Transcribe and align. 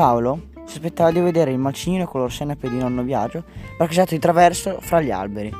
Paolo 0.00 0.48
si 0.64 0.78
aspettava 0.78 1.10
di 1.10 1.20
vedere 1.20 1.50
il 1.50 1.58
macinino 1.58 2.06
color 2.06 2.32
senape 2.32 2.70
di 2.70 2.78
nonno 2.78 3.02
Biagio 3.02 3.44
parcheggiato 3.76 4.14
di 4.14 4.18
traverso 4.18 4.78
fra 4.80 5.02
gli 5.02 5.10
alberi. 5.10 5.52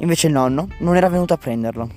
Invece 0.00 0.26
il 0.26 0.34
nonno 0.34 0.68
non 0.80 0.94
era 0.94 1.08
venuto 1.08 1.32
a 1.32 1.38
prenderlo. 1.38 1.88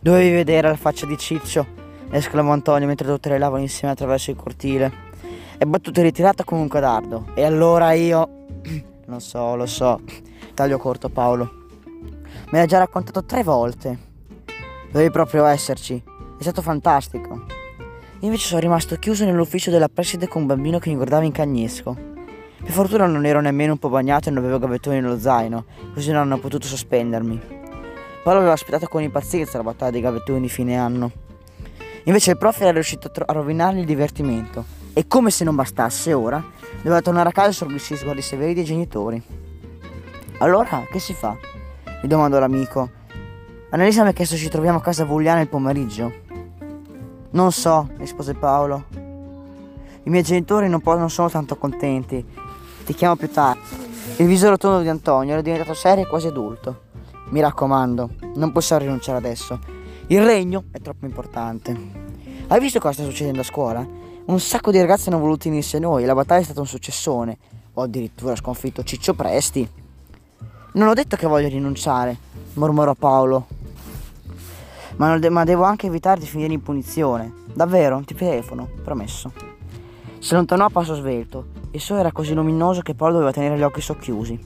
Dovevi 0.00 0.34
vedere 0.34 0.66
la 0.66 0.74
faccia 0.74 1.06
di 1.06 1.16
Ciccio, 1.16 1.64
esclamò 2.10 2.50
Antonio 2.50 2.88
mentre 2.88 3.06
tutte 3.06 3.28
le 3.28 3.60
insieme 3.60 3.92
attraverso 3.92 4.32
il 4.32 4.36
cortile. 4.36 4.92
È 5.56 5.64
battuta 5.64 6.00
e 6.00 6.02
ritirata 6.02 6.42
come 6.42 6.62
un 6.62 6.68
cadardo. 6.68 7.26
E 7.34 7.44
allora 7.44 7.92
io... 7.92 8.46
Lo 9.06 9.20
so, 9.20 9.54
lo 9.54 9.66
so. 9.66 10.00
Taglio 10.52 10.78
corto 10.78 11.10
Paolo. 11.10 11.48
Me 12.50 12.58
l'ha 12.58 12.66
già 12.66 12.78
raccontato 12.78 13.24
tre 13.24 13.44
volte. 13.44 13.98
Dovevi 14.90 15.12
proprio 15.12 15.44
esserci. 15.44 16.02
È 16.38 16.42
stato 16.42 16.60
fantastico. 16.60 17.61
Invece 18.24 18.46
sono 18.46 18.60
rimasto 18.60 18.94
chiuso 18.96 19.24
nell'ufficio 19.24 19.72
della 19.72 19.88
preside 19.88 20.28
con 20.28 20.42
un 20.42 20.46
bambino 20.46 20.78
che 20.78 20.90
mi 20.90 20.94
guardava 20.94 21.24
in 21.24 21.32
cagnesco. 21.32 21.96
Per 22.62 22.70
fortuna 22.70 23.06
non 23.06 23.26
ero 23.26 23.40
nemmeno 23.40 23.72
un 23.72 23.78
po' 23.78 23.88
bagnato 23.88 24.28
e 24.28 24.32
non 24.32 24.44
avevo 24.44 24.60
gavettoni 24.60 25.00
nello 25.00 25.18
zaino, 25.18 25.64
così 25.92 26.12
non 26.12 26.20
hanno 26.20 26.38
potuto 26.38 26.68
sospendermi. 26.68 27.40
Paolo 28.22 28.38
aveva 28.38 28.52
aspettato 28.52 28.86
con 28.86 29.02
impazienza 29.02 29.56
la 29.56 29.64
battaglia 29.64 29.90
dei 29.90 30.00
gavettoni 30.02 30.40
di 30.40 30.48
fine 30.48 30.78
anno. 30.78 31.10
Invece 32.04 32.30
il 32.30 32.38
prof 32.38 32.60
era 32.60 32.70
riuscito 32.70 33.08
a, 33.08 33.10
tro- 33.10 33.24
a 33.26 33.32
rovinargli 33.32 33.80
il 33.80 33.86
divertimento 33.86 34.64
e 34.92 35.08
come 35.08 35.32
se 35.32 35.42
non 35.42 35.56
bastasse 35.56 36.12
ora, 36.12 36.40
doveva 36.76 37.00
tornare 37.00 37.28
a 37.28 37.32
casa 37.32 37.48
e 37.48 37.52
sorbirsi 37.54 37.94
i 37.94 37.96
sguardi 37.96 38.22
severi 38.22 38.54
dei 38.54 38.62
genitori. 38.64 39.20
Allora, 40.38 40.86
che 40.88 41.00
si 41.00 41.12
fa? 41.12 41.36
gli 42.00 42.06
domandò 42.06 42.38
l'amico. 42.38 42.88
Annalisa 43.70 44.04
mi 44.04 44.10
ha 44.10 44.12
chiesto 44.12 44.36
se 44.36 44.42
ci 44.42 44.48
troviamo 44.48 44.78
a 44.78 44.80
casa 44.80 45.04
Vulliana 45.04 45.40
il 45.40 45.48
pomeriggio. 45.48 46.21
Non 47.32 47.50
so, 47.50 47.88
rispose 47.96 48.34
Paolo. 48.34 48.84
I 50.02 50.10
miei 50.10 50.22
genitori 50.22 50.68
non, 50.68 50.82
po- 50.82 50.98
non 50.98 51.08
sono 51.08 51.30
tanto 51.30 51.56
contenti. 51.56 52.22
Ti 52.84 52.94
chiamo 52.94 53.16
più 53.16 53.30
tardi. 53.30 53.60
Il 54.16 54.26
viso 54.26 54.50
rotondo 54.50 54.80
di 54.80 54.88
Antonio 54.88 55.32
era 55.32 55.40
diventato 55.40 55.72
serio 55.72 56.04
e 56.04 56.06
quasi 56.06 56.26
adulto. 56.26 56.90
Mi 57.30 57.40
raccomando, 57.40 58.10
non 58.34 58.52
possiamo 58.52 58.82
rinunciare 58.82 59.16
adesso. 59.16 59.58
Il 60.08 60.22
regno 60.22 60.64
è 60.72 60.80
troppo 60.80 61.06
importante. 61.06 61.74
Hai 62.48 62.60
visto 62.60 62.78
cosa 62.80 62.92
sta 62.92 63.04
succedendo 63.04 63.40
a 63.40 63.44
scuola? 63.44 63.86
Un 64.26 64.38
sacco 64.38 64.70
di 64.70 64.78
ragazzi 64.78 65.08
hanno 65.08 65.18
voluto 65.18 65.48
unirsi 65.48 65.76
a 65.76 65.80
noi 65.80 66.04
la 66.04 66.14
battaglia 66.14 66.40
è 66.40 66.44
stata 66.44 66.60
un 66.60 66.66
successone. 66.66 67.38
Ho 67.74 67.82
addirittura 67.82 68.36
sconfitto 68.36 68.82
Ciccio 68.82 69.14
Presti. 69.14 69.66
Non 70.72 70.88
ho 70.88 70.92
detto 70.92 71.16
che 71.16 71.26
voglio 71.26 71.48
rinunciare, 71.48 72.14
mormorò 72.54 72.92
Paolo 72.92 73.51
ma, 74.96 75.18
de- 75.18 75.30
ma 75.30 75.44
devo 75.44 75.64
anche 75.64 75.86
evitare 75.86 76.20
di 76.20 76.26
finire 76.26 76.52
in 76.52 76.62
punizione. 76.62 77.32
Davvero, 77.54 78.00
ti 78.04 78.14
telefono, 78.14 78.68
promesso. 78.82 79.32
Si 80.18 80.34
allontanò 80.34 80.66
a 80.66 80.70
passo 80.70 80.94
svelto. 80.94 81.46
Il 81.72 81.80
sole 81.80 82.00
era 82.00 82.12
così 82.12 82.34
luminoso 82.34 82.80
che 82.80 82.94
Paolo 82.94 83.14
doveva 83.14 83.32
tenere 83.32 83.56
gli 83.56 83.62
occhi 83.62 83.80
socchiusi. 83.80 84.38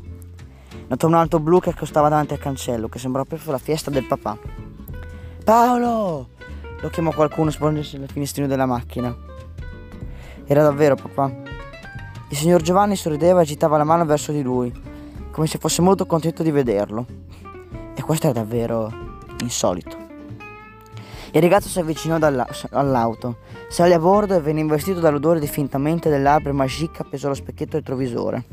Notò 0.88 1.06
un 1.06 1.14
alto 1.14 1.41
blu 1.41 1.58
che 1.61 1.70
accostava 1.70 2.08
davanti 2.08 2.33
al 2.33 2.38
cancello, 2.38 2.88
che 2.88 2.98
sembrava 2.98 3.27
proprio 3.27 3.53
la 3.53 3.58
fiesta 3.58 3.91
del 3.91 4.06
papà. 4.06 4.38
Paolo! 5.44 6.28
Lo 6.81 6.88
chiamò 6.88 7.12
qualcuno 7.12 7.50
sporgendosi 7.50 7.98
dal 7.98 8.10
finestrino 8.10 8.47
della 8.47 8.66
macchina. 8.66 9.14
Era 10.44 10.62
davvero 10.62 10.94
papà. 10.94 11.34
Il 12.28 12.36
signor 12.36 12.62
Giovanni 12.62 12.97
sorrideva 12.97 13.41
e 13.41 13.42
agitava 13.42 13.77
la 13.77 13.84
mano 13.84 14.05
verso 14.05 14.33
di 14.33 14.42
lui, 14.42 14.72
come 15.31 15.47
se 15.47 15.58
fosse 15.58 15.83
molto 15.83 16.06
contento 16.06 16.42
di 16.42 16.50
vederlo. 16.50 17.05
E 17.94 18.03
questo 18.03 18.28
era 18.28 18.41
davvero 18.41 18.92
insolito. 19.41 20.06
Il 21.37 21.42
ragazzo 21.42 21.69
si 21.69 21.79
avvicinò 21.79 22.17
all'auto, 22.70 23.37
salì 23.69 23.92
a 23.92 23.98
bordo 23.98 24.34
e 24.34 24.41
venne 24.41 24.61
investito 24.61 25.01
dall'odore 25.01 25.39
di 25.39 25.47
fintamente 25.47 26.09
dell'albero 26.09 26.55
magique 26.55 27.05
appeso 27.05 27.27
allo 27.27 27.34
specchietto 27.34 27.72
del 27.72 27.83
trovisore. 27.83 28.44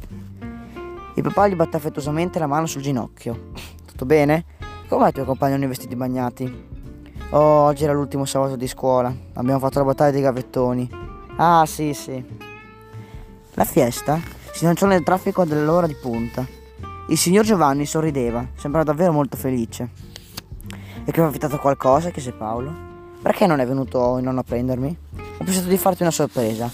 Il 1.13 1.23
papà 1.23 1.47
gli 1.47 1.55
batté 1.55 1.77
affettuosamente 1.77 2.39
la 2.39 2.45
mano 2.45 2.65
sul 2.65 2.81
ginocchio. 2.81 3.51
Tutto 3.85 4.05
bene? 4.05 4.43
Come 4.89 5.07
i 5.07 5.11
tuoi 5.13 5.23
compagni 5.23 5.53
hanno 5.53 5.63
i 5.63 5.67
vestiti 5.67 5.95
bagnati? 5.95 6.65
Oh, 7.29 7.37
oggi 7.37 7.85
era 7.85 7.93
l'ultimo 7.93 8.25
sabato 8.25 8.57
di 8.57 8.67
scuola. 8.67 9.15
Abbiamo 9.35 9.59
fatto 9.59 9.79
la 9.79 9.85
battaglia 9.85 10.11
dei 10.11 10.21
gavettoni. 10.21 10.89
Ah, 11.37 11.63
sì, 11.65 11.93
sì. 11.93 12.21
La 13.53 13.63
fiesta 13.63 14.19
si 14.51 14.65
lanciò 14.65 14.87
nel 14.87 15.03
traffico 15.03 15.45
dell'ora 15.45 15.87
di 15.87 15.95
punta. 15.95 16.45
Il 17.07 17.17
signor 17.17 17.45
Giovanni 17.45 17.85
sorrideva, 17.85 18.45
sembrava 18.55 18.91
davvero 18.91 19.13
molto 19.13 19.37
felice. 19.37 20.11
E 21.05 21.11
che 21.11 21.21
ho 21.21 21.25
invitato 21.25 21.57
qualcosa? 21.57 22.11
chiese 22.11 22.31
Paolo. 22.31 22.71
Perché 23.21 23.45
non 23.45 23.59
è 23.59 23.67
venuto 23.67 24.17
il 24.17 24.23
nonno 24.23 24.39
a 24.39 24.43
prendermi? 24.43 24.97
Ho 25.37 25.43
pensato 25.43 25.67
di 25.67 25.77
farti 25.77 26.01
una 26.01 26.11
sorpresa 26.11 26.71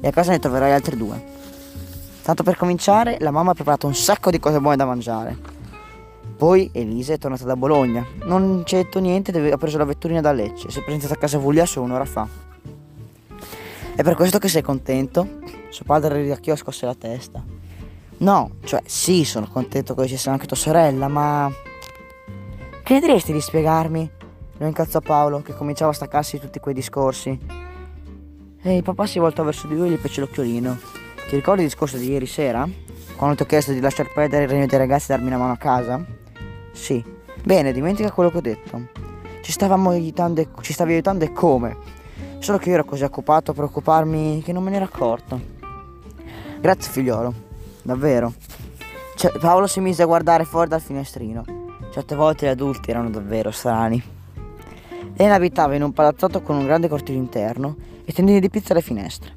e 0.00 0.06
a 0.06 0.10
casa 0.10 0.32
ne 0.32 0.38
troverai 0.38 0.72
altre 0.72 0.96
due. 0.96 1.22
Tanto 2.22 2.42
per 2.42 2.56
cominciare, 2.56 3.16
la 3.20 3.30
mamma 3.30 3.52
ha 3.52 3.54
preparato 3.54 3.86
un 3.86 3.94
sacco 3.94 4.30
di 4.30 4.38
cose 4.38 4.60
buone 4.60 4.76
da 4.76 4.84
mangiare. 4.84 5.36
Poi 6.36 6.70
Elisa 6.72 7.14
è 7.14 7.18
tornata 7.18 7.44
da 7.44 7.56
Bologna. 7.56 8.04
Non 8.24 8.62
c'è 8.64 8.76
detto 8.76 8.98
niente, 8.98 9.50
ha 9.50 9.56
preso 9.56 9.78
la 9.78 9.84
vetturina 9.84 10.20
da 10.20 10.32
Lecce. 10.32 10.70
Si 10.70 10.78
è 10.78 10.82
presentata 10.82 11.14
a 11.14 11.16
casa 11.16 11.38
Vuglia 11.38 11.64
solo 11.64 11.86
un'ora 11.86 12.04
fa. 12.04 12.26
È 13.94 14.02
per 14.02 14.14
questo 14.14 14.38
che 14.38 14.48
sei 14.48 14.62
contento? 14.62 15.38
Suo 15.70 15.84
padre 15.84 16.20
ridacchiò 16.20 16.54
scosse 16.56 16.86
la 16.86 16.94
testa. 16.94 17.42
No, 18.18 18.50
cioè 18.64 18.82
sì, 18.84 19.24
sono 19.24 19.48
contento 19.50 19.94
che 19.94 20.06
ci 20.06 20.16
sia 20.16 20.32
anche 20.32 20.46
tua 20.46 20.56
sorella, 20.56 21.08
ma 21.08 21.50
che 22.98 23.32
di 23.32 23.40
spiegarmi? 23.40 24.10
Lo 24.56 24.66
incazzò 24.66 24.98
Paolo, 24.98 25.42
che 25.42 25.54
cominciava 25.54 25.92
a 25.92 25.94
staccarsi 25.94 26.36
di 26.36 26.42
tutti 26.42 26.58
quei 26.58 26.74
discorsi. 26.74 27.38
E 28.60 28.76
il 28.76 28.82
papà 28.82 29.06
si 29.06 29.20
voltò 29.20 29.44
verso 29.44 29.68
di 29.68 29.76
lui 29.76 29.86
e 29.86 29.90
gli 29.92 29.96
fece 29.96 30.20
l'occhiolino. 30.20 30.76
Ti 31.28 31.36
ricordi 31.36 31.62
il 31.62 31.68
discorso 31.68 31.96
di 31.98 32.10
ieri 32.10 32.26
sera? 32.26 32.68
Quando 33.14 33.36
ti 33.36 33.42
ho 33.42 33.46
chiesto 33.46 33.70
di 33.70 33.78
lasciar 33.78 34.12
perdere 34.12 34.42
il 34.42 34.50
regno 34.50 34.66
dei 34.66 34.76
ragazzi 34.76 35.04
e 35.04 35.14
darmi 35.14 35.28
una 35.28 35.38
mano 35.38 35.52
a 35.52 35.56
casa? 35.56 36.04
Sì. 36.72 37.00
Bene, 37.44 37.70
dimentica 37.70 38.10
quello 38.10 38.28
che 38.28 38.38
ho 38.38 38.40
detto. 38.40 38.88
Ci 39.40 39.52
stavamo 39.52 39.90
aiutando 39.90 40.40
e, 40.40 40.48
ci 40.60 40.72
stavi 40.72 40.94
aiutando 40.94 41.24
e 41.24 41.32
come? 41.32 41.76
Solo 42.40 42.58
che 42.58 42.70
io 42.70 42.74
ero 42.74 42.84
così 42.84 43.04
occupato 43.04 43.52
a 43.52 43.54
preoccuparmi 43.54 44.42
che 44.42 44.52
non 44.52 44.64
me 44.64 44.70
ne 44.70 44.76
ero 44.76 44.86
accorto. 44.86 45.40
Grazie 46.60 46.90
figliolo, 46.90 47.34
davvero. 47.82 48.32
Cioè, 49.14 49.38
Paolo 49.38 49.68
si 49.68 49.78
mise 49.78 50.02
a 50.02 50.06
guardare 50.06 50.44
fuori 50.44 50.68
dal 50.68 50.80
finestrino. 50.80 51.59
Certe 51.90 52.14
volte 52.14 52.46
gli 52.46 52.50
adulti 52.50 52.90
erano 52.90 53.10
davvero 53.10 53.50
strani. 53.50 54.00
Elena 55.16 55.34
abitava 55.34 55.74
in 55.74 55.82
un 55.82 55.92
palazzotto 55.92 56.40
con 56.40 56.56
un 56.56 56.64
grande 56.64 56.88
cortile 56.88 57.18
interno 57.18 57.76
e 58.04 58.12
tendine 58.12 58.38
di 58.38 58.48
pizza 58.48 58.72
alle 58.72 58.80
finestre. 58.80 59.36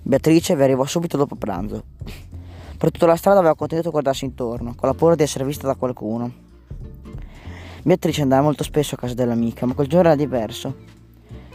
Beatrice 0.00 0.56
vi 0.56 0.62
arrivò 0.62 0.86
subito 0.86 1.18
dopo 1.18 1.36
pranzo. 1.36 1.84
Per 2.78 2.90
tutta 2.90 3.04
la 3.04 3.16
strada 3.16 3.38
aveva 3.38 3.54
continuato 3.54 3.88
a 3.88 3.92
guardarsi 3.92 4.24
intorno, 4.24 4.74
con 4.74 4.88
la 4.88 4.94
paura 4.94 5.14
di 5.14 5.22
essere 5.22 5.44
vista 5.44 5.66
da 5.66 5.74
qualcuno. 5.74 6.32
Beatrice 7.82 8.22
andava 8.22 8.42
molto 8.42 8.64
spesso 8.64 8.94
a 8.94 8.98
casa 8.98 9.12
dell'amica, 9.12 9.66
ma 9.66 9.74
quel 9.74 9.86
giorno 9.86 10.08
era 10.08 10.16
diverso. 10.16 10.74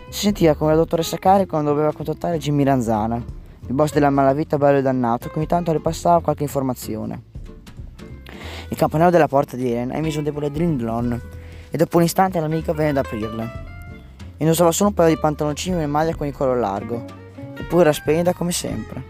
Si 0.10 0.22
sentiva 0.22 0.54
come 0.54 0.72
la 0.72 0.78
dottoressa 0.78 1.18
Cari 1.18 1.48
quando 1.48 1.72
doveva 1.72 1.92
contattare 1.92 2.38
Jimmy 2.38 2.64
Ranzana, 2.64 3.16
il 3.16 3.74
boss 3.74 3.94
della 3.94 4.12
malavita 4.12 4.58
bello 4.58 4.78
e 4.78 4.82
dannato, 4.84 5.30
che 5.30 5.38
ogni 5.38 5.48
tanto 5.48 5.72
ripassava 5.72 6.22
qualche 6.22 6.44
informazione. 6.44 7.29
Il 8.70 8.78
campanello 8.78 9.10
della 9.10 9.28
porta 9.28 9.56
di 9.56 9.72
Elena 9.72 9.96
emise 9.96 10.20
un 10.20 10.24
debole 10.24 10.52
drindlon 10.52 11.22
e 11.72 11.78
dopo 11.78 11.98
un 11.98 12.04
istante 12.04 12.40
l'amica 12.40 12.72
venne 12.72 12.92
ad 12.92 13.06
aprirle. 13.06 13.68
Indossava 14.38 14.72
solo 14.72 14.90
un 14.90 14.96
paio 14.96 15.14
di 15.14 15.20
pantaloncini 15.20 15.82
e 15.82 15.88
maglia 15.88 16.16
con 16.16 16.28
il 16.28 16.34
collo 16.34 16.56
largo, 16.56 17.04
eppure 17.58 17.82
era 17.82 17.92
splendida 17.92 18.34
come 18.34 18.52
sempre. 18.52 19.04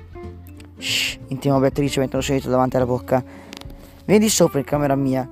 Shh, 0.78 1.18
intimò 1.28 1.60
Beatrice 1.60 2.00
mentre 2.00 2.18
lo 2.18 2.24
seduto 2.24 2.50
davanti 2.50 2.78
alla 2.78 2.86
bocca. 2.86 3.24
Vieni 4.06 4.24
di 4.24 4.30
sopra 4.30 4.60
in 4.60 4.66
camera 4.66 4.96
mia, 4.96 5.30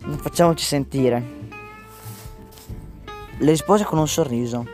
non 0.00 0.18
facciamoci 0.18 0.64
sentire. 0.64 1.38
Le 3.38 3.50
rispose 3.50 3.84
con 3.84 3.98
un 3.98 4.08
sorriso. 4.08 4.66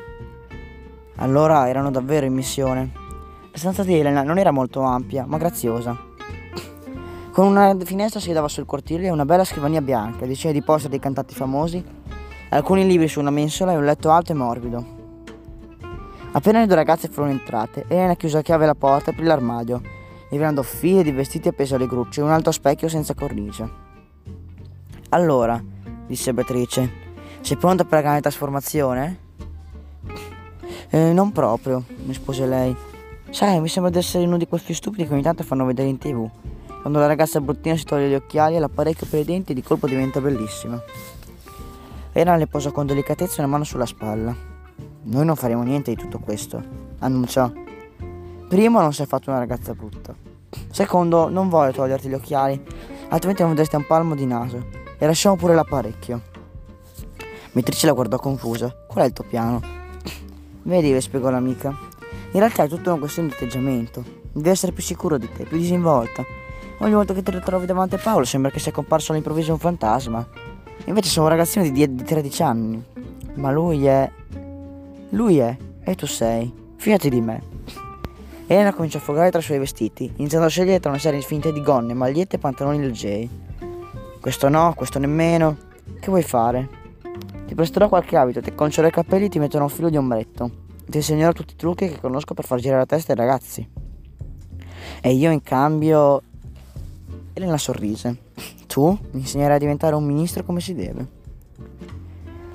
Allora 1.17 1.69
erano 1.69 1.91
davvero 1.91 2.27
in 2.27 2.33
missione. 2.33 2.91
La 3.53 3.59
stanza 3.59 3.85
di 3.85 3.95
Elena 3.95 4.23
non 4.23 4.39
era 4.39 4.51
molto 4.51 4.81
ampia, 4.81 5.25
ma 5.27 5.37
graziosa. 5.37 6.15
Con 7.37 7.49
una 7.49 7.77
finestra 7.85 8.19
si 8.19 8.33
dava 8.33 8.49
sul 8.49 8.65
cortile 8.65 9.11
una 9.11 9.27
bella 9.27 9.45
scrivania 9.45 9.83
bianca, 9.83 10.25
decine 10.25 10.55
di 10.55 10.63
poster 10.63 10.89
dei 10.89 10.99
cantanti 10.99 11.35
famosi, 11.35 11.85
alcuni 12.49 12.87
libri 12.87 13.09
su 13.09 13.21
una 13.21 13.29
mensola 13.29 13.73
e 13.73 13.77
un 13.77 13.85
letto 13.85 14.11
alto 14.11 14.33
e 14.33 14.35
morbido. 14.35 14.85
Appena 16.33 16.61
le 16.61 16.67
due 16.67 16.77
ragazze 16.77 17.09
furono 17.09 17.33
entrate, 17.33 17.85
Elena 17.89 18.15
chiuse 18.15 18.39
a 18.39 18.41
chiave 18.41 18.65
la 18.65 18.75
porta 18.75 19.11
e 19.11 19.13
aprì 19.13 19.27
l'armadio, 19.27 19.83
rivelando 20.31 20.63
file 20.63 21.03
di 21.03 21.11
vestiti 21.11 21.49
appesi 21.49 21.75
alle 21.75 21.87
grucce 21.87 22.21
e 22.21 22.25
un 22.25 22.31
alto 22.31 22.51
specchio 22.53 22.89
senza 22.89 23.13
cornice. 23.13 23.71
Allora, 25.11 25.63
disse 26.07 26.33
Beatrice, 26.33 26.91
sei 27.43 27.59
pronta 27.59 27.85
per 27.85 27.97
la 27.97 28.01
grande 28.01 28.23
trasformazione? 28.23 29.19
Eh, 30.89 31.13
non 31.13 31.33
proprio, 31.33 31.85
rispose 32.07 32.47
lei. 32.47 32.75
Sai, 33.29 33.61
mi 33.61 33.69
sembra 33.69 33.93
di 33.93 33.99
essere 33.99 34.25
uno 34.25 34.39
di 34.39 34.49
quei 34.49 34.63
più 34.63 34.73
stupidi 34.73 35.07
che 35.07 35.13
ogni 35.13 35.21
tanto 35.21 35.43
fanno 35.43 35.67
vedere 35.67 35.91
in 35.91 35.99
tv. 35.99 36.31
Quando 36.87 37.03
la 37.03 37.11
ragazza 37.13 37.41
bruttina 37.41 37.77
si 37.77 37.83
toglie 37.83 38.09
gli 38.09 38.15
occhiali 38.15 38.55
e 38.55 38.61
l'apparecchio 38.61 39.09
per 39.11 39.19
i 39.19 39.25
denti 39.25 39.53
di 39.53 39.61
colpo 39.61 39.89
diventa 39.89 40.21
bellissima. 40.21 40.81
Era 42.13 42.37
le 42.37 42.47
posò 42.47 42.71
con 42.71 42.87
delicatezza 42.87 43.41
una 43.41 43.51
mano 43.51 43.65
sulla 43.65 43.87
spalla. 43.87 44.33
Noi 45.03 45.25
non 45.25 45.35
faremo 45.35 45.65
niente 45.65 45.93
di 45.93 45.97
tutto 45.97 46.21
questo, 46.21 46.63
annunciò. 47.01 47.51
Primo, 48.49 48.81
non 48.81 48.93
sei 48.93 49.07
fatto 49.07 49.31
una 49.31 49.41
ragazza 49.41 49.75
brutta. 49.75 50.15
Secondo, 50.71 51.29
non 51.29 51.49
voglio 51.49 51.73
toglierti 51.73 52.09
gli 52.09 52.15
occhiali, 52.15 52.65
altrimenti 53.09 53.43
non 53.43 53.51
vedresti 53.51 53.75
un 53.75 53.85
palmo 53.85 54.15
di 54.15 54.25
naso. 54.25 54.65
E 54.97 55.07
lasciamo 55.07 55.35
pure 55.35 55.57
l'apparecchio. 55.57 56.23
Beatrice 57.51 57.87
la 57.87 57.95
guardò 57.95 58.17
confusa. 58.19 58.73
Qual 58.87 59.03
è 59.03 59.09
il 59.09 59.13
tuo 59.13 59.25
piano? 59.25 59.61
Vedi, 60.63 60.93
le 60.93 61.01
spiegò 61.01 61.31
l'amica. 61.31 61.71
In 62.31 62.39
realtà 62.39 62.63
è 62.63 62.69
tutta 62.69 62.91
una 62.91 63.01
questione 63.01 63.27
di 63.27 63.35
atteggiamento. 63.35 64.05
Devi 64.31 64.51
essere 64.51 64.71
più 64.71 64.85
sicuro 64.85 65.19
di 65.19 65.29
te, 65.33 65.43
più 65.43 65.57
disinvolta. 65.59 66.46
Ogni 66.79 66.93
volta 66.93 67.15
che 67.15 67.23
ti 67.23 67.31
ritrovi 67.31 67.65
davanti 67.65 67.95
a 67.95 67.99
Paolo 67.99 68.25
sembra 68.25 68.51
che 68.51 68.59
sia 68.59 68.73
comparso 68.73 69.13
all'improvviso 69.13 69.53
un 69.53 69.59
fantasma. 69.59 70.27
Invece 70.85 71.09
sono 71.09 71.27
un 71.27 71.33
ragazzino 71.33 71.69
di, 71.69 71.95
di 71.95 72.03
13 72.03 72.43
anni. 72.43 72.85
Ma 73.35 73.51
lui 73.51 73.87
è... 73.87 74.11
Lui 75.11 75.39
è... 75.39 75.57
E 75.83 75.95
tu 75.95 76.07
sei. 76.07 76.53
Fidati 76.77 77.09
di 77.09 77.21
me. 77.21 77.43
Elena 78.47 78.75
cominciò 78.75 78.99
a 78.99 79.01
affogare 79.01 79.31
tra 79.31 79.41
i 79.41 79.43
suoi 79.43 79.59
vestiti, 79.59 80.13
iniziando 80.17 80.47
a 80.47 80.51
scegliere 80.51 80.79
tra 80.79 80.91
una 80.91 81.01
serie 81.01 81.19
infinita 81.19 81.51
di 81.51 81.63
gonne, 81.63 81.95
magliette 81.95 82.37
e 82.37 82.39
pantaloni 82.39 82.81
leggeri. 82.81 83.29
Questo 84.21 84.49
no, 84.49 84.73
questo 84.77 84.99
nemmeno. 84.99 85.57
Che 85.99 86.07
vuoi 86.09 86.23
fare? 86.23 86.69
Ti 87.47 87.55
presterò 87.55 87.89
qualche 87.89 88.17
abito, 88.17 88.41
ti 88.41 88.51
acconcerò 88.51 88.87
i 88.87 88.93
capelli 88.93 89.25
e 89.25 89.29
ti 89.29 89.39
metterò 89.39 89.65
un 89.65 89.71
filo 89.71 89.89
di 89.89 89.97
ombretto. 89.97 90.51
Ti 90.89 90.97
insegnerò 90.97 91.33
tutti 91.33 91.55
i 91.55 91.57
trucchi 91.57 91.89
che 91.89 92.01
conosco 92.01 92.35
per 92.35 92.45
far 92.45 92.61
girare 92.61 92.81
la 92.81 92.87
testa 92.87 93.13
ai 93.13 93.19
ragazzi. 93.19 93.69
E 95.01 95.11
io 95.13 95.31
in 95.31 95.43
cambio... 95.43 96.23
Elena 97.37 97.59
sorrise. 97.59 98.17
Tu 98.67 98.99
mi 99.11 99.21
insegnerai 99.21 99.57
a 99.57 99.59
diventare 99.59 99.95
un 99.95 100.05
ministro 100.05 100.43
come 100.43 100.61
si 100.61 100.75
deve. 100.75 101.07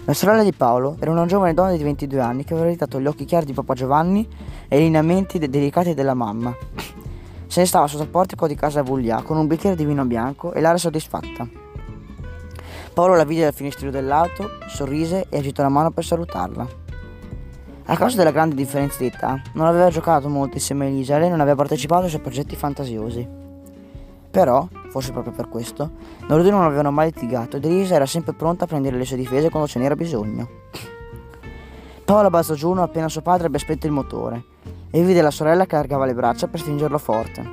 La 0.05 0.13
sorella 0.13 0.41
di 0.41 0.53
Paolo 0.53 0.97
era 0.99 1.11
una 1.11 1.27
giovane 1.27 1.53
donna 1.53 1.75
di 1.75 1.83
22 1.83 2.19
anni 2.19 2.43
che 2.43 2.53
aveva 2.53 2.65
ereditato 2.65 2.99
gli 2.99 3.05
occhi 3.05 3.25
chiari 3.25 3.45
di 3.45 3.53
papà 3.53 3.75
Giovanni 3.75 4.27
e 4.67 4.79
i 4.79 4.81
lineamenti 4.81 5.37
de- 5.37 5.49
delicati 5.49 5.93
della 5.93 6.15
mamma. 6.15 6.51
Se 7.45 7.59
ne 7.59 7.67
stava 7.67 7.85
sotto 7.85 8.01
il 8.01 8.09
portico 8.09 8.47
di 8.47 8.55
casa 8.55 8.81
Vuglia 8.81 9.21
con 9.21 9.37
un 9.37 9.45
bicchiere 9.45 9.75
di 9.75 9.85
vino 9.85 10.03
bianco 10.05 10.51
e 10.51 10.61
l'aria 10.61 10.79
soddisfatta. 10.79 11.47
Paolo 12.91 13.15
la 13.15 13.23
vide 13.23 13.43
dal 13.43 13.53
finestrino 13.53 13.91
dell'auto, 13.91 14.49
sorrise 14.67 15.27
e 15.29 15.37
agitò 15.37 15.61
la 15.61 15.69
mano 15.69 15.91
per 15.91 16.03
salutarla. 16.03 16.67
A 17.85 17.95
causa 17.95 18.17
della 18.17 18.31
grande 18.31 18.55
differenza 18.55 18.97
di 18.97 19.05
età, 19.05 19.39
non 19.53 19.67
aveva 19.67 19.91
giocato 19.91 20.27
molto 20.27 20.55
insieme 20.55 20.85
a 20.85 20.87
Elisa 20.87 21.17
e 21.17 21.19
lei 21.19 21.29
non 21.29 21.39
aveva 21.39 21.57
partecipato 21.57 22.05
ai 22.05 22.09
suoi 22.09 22.21
progetti 22.21 22.55
fantasiosi. 22.55 23.40
Però, 24.31 24.65
forse 24.89 25.11
proprio 25.11 25.33
per 25.33 25.49
questo, 25.49 25.91
loro 26.27 26.41
due 26.41 26.51
non 26.51 26.63
avevano 26.63 26.89
mai 26.89 27.11
litigato 27.13 27.57
ed 27.57 27.65
Elisa 27.65 27.95
era 27.95 28.05
sempre 28.05 28.33
pronta 28.33 28.63
a 28.63 28.67
prendere 28.67 28.97
le 28.97 29.05
sue 29.05 29.17
difese 29.17 29.49
quando 29.49 29.67
ce 29.67 29.77
n'era 29.77 29.95
bisogno. 29.95 30.49
Paolo 32.05 32.29
balzò 32.29 32.53
giù 32.53 32.71
appena 32.71 33.09
suo 33.09 33.21
padre 33.21 33.47
ebbe 33.47 33.59
spento 33.59 33.87
il 33.87 33.93
motore 33.93 34.43
e 34.89 35.03
vide 35.03 35.21
la 35.21 35.31
sorella 35.31 35.65
che 35.65 35.75
allargava 35.75 36.05
le 36.05 36.13
braccia 36.13 36.47
per 36.47 36.59
stringerlo 36.59 36.97
forte. 36.97 37.49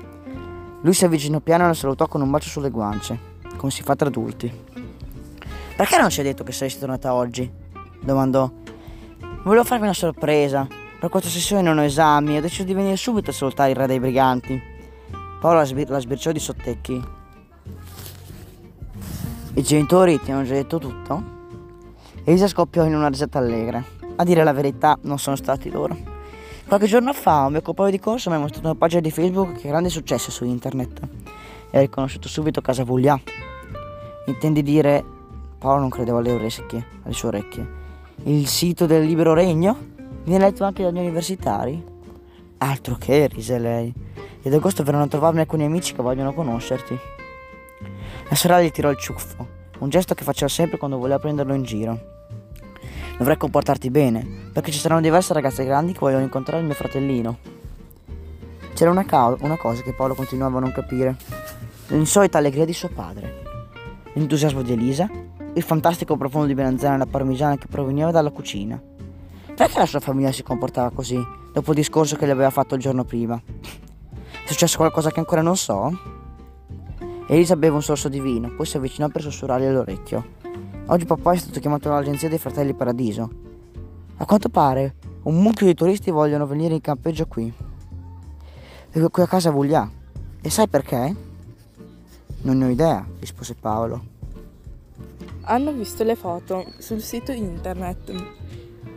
Lui 0.82 0.92
si 0.94 1.04
avvicinò 1.04 1.40
piano 1.40 1.64
e 1.64 1.66
la 1.66 1.74
salutò 1.74 2.06
con 2.06 2.22
un 2.22 2.30
bacio 2.30 2.48
sulle 2.48 2.70
guance, 2.70 3.18
come 3.56 3.72
si 3.72 3.82
fa 3.82 3.96
tra 3.96 4.08
adulti. 4.08 4.52
Perché 5.76 5.98
non 5.98 6.10
ci 6.10 6.20
hai 6.20 6.26
detto 6.26 6.44
che 6.44 6.52
saresti 6.52 6.80
tornata 6.80 7.14
oggi? 7.14 7.48
domandò. 8.00 8.50
Volevo 9.42 9.64
farvi 9.64 9.84
una 9.84 9.92
sorpresa. 9.92 10.66
Per 10.98 11.08
questa 11.08 11.28
sessione 11.28 11.62
non 11.62 11.78
ho 11.78 11.82
esami 11.82 12.34
e 12.34 12.38
ho 12.38 12.40
deciso 12.40 12.64
di 12.64 12.74
venire 12.74 12.96
subito 12.96 13.30
a 13.30 13.32
salutare 13.32 13.70
il 13.70 13.76
re 13.76 13.86
dei 13.86 14.00
briganti. 14.00 14.76
Paolo 15.40 15.58
la, 15.58 15.64
sbir- 15.64 15.88
la 15.88 16.00
sbirciò 16.00 16.32
di 16.32 16.38
sottecchi. 16.40 17.02
I 19.54 19.62
genitori 19.62 20.20
ti 20.20 20.32
hanno 20.32 20.44
già 20.44 20.54
detto 20.54 20.78
tutto? 20.78 21.36
Elisa 22.24 22.48
scoppiò 22.48 22.84
in 22.84 22.94
una 22.94 23.08
risata 23.08 23.38
allegra. 23.38 23.82
A 24.16 24.24
dire 24.24 24.42
la 24.42 24.52
verità, 24.52 24.98
non 25.02 25.18
sono 25.18 25.36
stati 25.36 25.70
loro. 25.70 25.96
Qualche 26.66 26.86
giorno 26.86 27.12
fa 27.12 27.46
un 27.46 27.52
mio 27.52 27.62
compagno 27.62 27.90
di 27.90 28.00
corso 28.00 28.30
mi 28.30 28.36
ha 28.36 28.40
mostrato 28.40 28.66
una 28.66 28.76
pagina 28.76 29.00
di 29.00 29.10
Facebook 29.10 29.52
che 29.58 29.68
ha 29.68 29.70
grande 29.70 29.88
successo 29.88 30.30
su 30.30 30.44
internet 30.44 31.00
e 31.70 31.78
ha 31.78 31.80
riconosciuto 31.80 32.28
subito 32.28 32.60
Casa 32.60 32.84
Vuglia. 32.84 33.18
Intendi 34.26 34.62
dire... 34.62 35.16
Paolo 35.58 35.80
non 35.80 35.88
credeva 35.88 36.18
alle 36.18 36.32
orecchie, 36.32 36.86
alle 37.02 37.14
sue 37.14 37.28
orecchie. 37.28 37.66
Il 38.24 38.46
sito 38.46 38.86
del 38.86 39.04
libero 39.04 39.34
regno? 39.34 39.76
Viene 40.24 40.44
letto 40.44 40.64
anche 40.64 40.82
dagli 40.84 40.98
universitari? 40.98 41.82
Altro 42.58 42.96
che, 42.96 43.26
rise 43.28 43.58
lei. 43.58 43.92
Ed 44.48 44.54
agosto 44.54 44.82
verranno 44.82 45.04
a 45.04 45.08
trovarmi 45.08 45.40
alcuni 45.40 45.64
amici 45.66 45.92
che 45.92 46.00
vogliono 46.00 46.32
conoscerti. 46.32 46.98
La 48.30 48.34
sorella 48.34 48.62
gli 48.62 48.70
tirò 48.70 48.88
il 48.88 48.96
ciuffo, 48.96 49.46
un 49.80 49.90
gesto 49.90 50.14
che 50.14 50.24
faceva 50.24 50.48
sempre 50.48 50.78
quando 50.78 50.96
voleva 50.96 51.18
prenderlo 51.18 51.52
in 51.52 51.64
giro. 51.64 52.00
Dovrai 53.18 53.36
comportarti 53.36 53.90
bene, 53.90 54.26
perché 54.50 54.70
ci 54.70 54.78
saranno 54.78 55.02
diverse 55.02 55.34
ragazze 55.34 55.66
grandi 55.66 55.92
che 55.92 55.98
vogliono 55.98 56.22
incontrare 56.22 56.60
il 56.60 56.64
mio 56.64 56.74
fratellino. 56.74 57.38
C'era 58.72 58.90
una, 58.90 59.04
ca- 59.04 59.36
una 59.38 59.58
cosa 59.58 59.82
che 59.82 59.92
Paolo 59.92 60.14
continuava 60.14 60.56
a 60.56 60.60
non 60.62 60.72
capire. 60.72 61.16
L'insolita 61.88 62.38
allegria 62.38 62.64
di 62.64 62.72
suo 62.72 62.88
padre, 62.88 63.42
l'entusiasmo 64.14 64.62
di 64.62 64.72
Elisa, 64.72 65.10
il 65.52 65.62
fantastico 65.62 66.16
profumo 66.16 66.46
di 66.46 66.54
melanzana 66.54 66.94
e 66.94 66.98
la 66.98 67.06
parmigiana 67.06 67.58
che 67.58 67.66
proveniva 67.66 68.10
dalla 68.10 68.30
cucina. 68.30 68.80
Perché 69.54 69.78
la 69.78 69.84
sua 69.84 70.00
famiglia 70.00 70.32
si 70.32 70.42
comportava 70.42 70.88
così, 70.88 71.22
dopo 71.52 71.72
il 71.72 71.76
discorso 71.76 72.16
che 72.16 72.24
le 72.24 72.32
aveva 72.32 72.48
fatto 72.48 72.76
il 72.76 72.80
giorno 72.80 73.04
prima? 73.04 73.38
È 74.48 74.52
successo 74.52 74.78
qualcosa 74.78 75.10
che 75.10 75.18
ancora 75.18 75.42
non 75.42 75.58
so? 75.58 75.94
Elisa 77.26 77.54
beve 77.54 77.74
un 77.74 77.82
sorso 77.82 78.08
di 78.08 78.18
vino, 78.18 78.50
poi 78.54 78.64
si 78.64 78.78
avvicinò 78.78 79.06
per 79.08 79.20
sussurrargli 79.20 79.66
all'orecchio. 79.66 80.24
Oggi 80.86 81.04
papà 81.04 81.32
è 81.32 81.36
stato 81.36 81.60
chiamato 81.60 81.90
dall'agenzia 81.90 82.30
dei 82.30 82.38
fratelli 82.38 82.72
Paradiso. 82.72 83.30
A 84.16 84.24
quanto 84.24 84.48
pare, 84.48 84.94
un 85.24 85.42
mucchio 85.42 85.66
di 85.66 85.74
turisti 85.74 86.10
vogliono 86.10 86.46
venire 86.46 86.72
in 86.72 86.80
campeggio 86.80 87.26
qui. 87.26 87.52
E 88.90 89.10
qui 89.10 89.22
a 89.22 89.26
casa 89.26 89.50
Vuglia. 89.50 89.86
E 90.40 90.48
sai 90.48 90.66
perché? 90.66 91.14
Non 92.40 92.56
ne 92.56 92.64
ho 92.64 92.70
idea, 92.70 93.06
rispose 93.20 93.54
Paolo. 93.54 94.02
Hanno 95.42 95.72
visto 95.72 96.04
le 96.04 96.16
foto 96.16 96.64
sul 96.78 97.02
sito 97.02 97.32
internet 97.32 98.37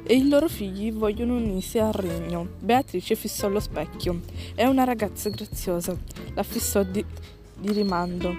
e 0.04 0.16
i 0.16 0.28
loro 0.28 0.48
figli 0.48 0.92
vogliono 0.92 1.36
unirsi 1.36 1.80
al 1.80 1.94
regno. 1.94 2.48
Beatrice 2.60 3.16
fissò 3.16 3.48
lo 3.48 3.60
specchio. 3.60 4.22
È 4.56 4.66
una 4.66 4.84
ragazza 4.84 5.30
graziosa. 5.30 5.96
La 6.34 6.44
fissò 6.44 6.84
di, 6.84 7.04
di 7.58 7.72
rimando. 7.72 8.36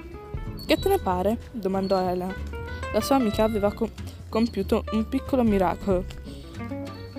Che 0.66 0.76
te 0.76 0.88
ne 0.88 0.98
pare? 0.98 1.38
domandò 1.52 2.00
Elena. 2.00 2.34
La 2.92 3.00
sua 3.00 3.16
amica 3.16 3.44
aveva 3.44 3.72
co- 3.72 3.90
compiuto 4.28 4.84
un 4.92 5.08
piccolo 5.08 5.42
miracolo. 5.42 6.04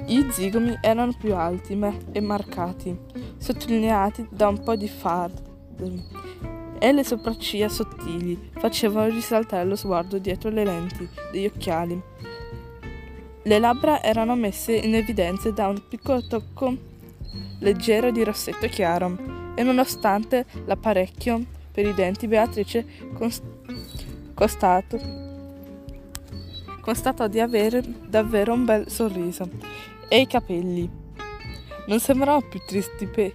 Gli 0.05 0.29
zigomi 0.31 0.77
erano 0.81 1.15
più 1.17 1.33
alti 1.33 1.79
e 2.11 2.19
marcati, 2.19 2.97
sottolineati 3.37 4.27
da 4.29 4.49
un 4.49 4.61
po' 4.61 4.75
di 4.75 4.89
fardo, 4.89 5.41
e 6.77 6.91
le 6.91 7.03
sopracciglia 7.05 7.69
sottili 7.69 8.49
facevano 8.51 9.09
risaltare 9.09 9.65
lo 9.65 9.77
sguardo 9.77 10.17
dietro 10.17 10.49
le 10.49 10.65
lenti 10.65 11.07
degli 11.31 11.45
occhiali. 11.45 12.01
Le 13.45 13.59
labbra 13.59 14.01
erano 14.01 14.35
messe 14.35 14.73
in 14.73 14.95
evidenza 14.95 15.51
da 15.51 15.67
un 15.67 15.81
piccolo 15.87 16.25
tocco 16.25 16.75
leggero 17.59 18.09
di 18.09 18.23
rossetto 18.23 18.67
chiaro 18.67 19.17
e 19.55 19.63
nonostante 19.63 20.45
l'apparecchio 20.65 21.43
per 21.71 21.85
i 21.85 21.93
denti 21.93 22.27
Beatrice 22.27 22.85
const- 23.13 23.43
costato, 24.33 24.97
constatò 26.79 27.27
di 27.27 27.39
avere 27.39 27.83
davvero 28.07 28.53
un 28.53 28.63
bel 28.63 28.89
sorriso 28.89 29.49
e 30.07 30.21
i 30.21 30.27
capelli. 30.27 30.89
Non 31.87 31.99
sembravano 31.99 32.47
più 32.47 32.61
tristi 32.65 33.07
pe 33.07 33.33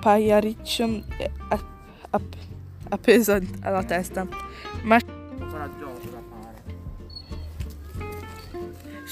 pagliariccio 0.00 1.02
app- 1.48 2.34
appeso 2.88 3.38
alla 3.62 3.84
testa 3.84 4.26
ma 4.82 4.98
coraggioso 5.48 6.11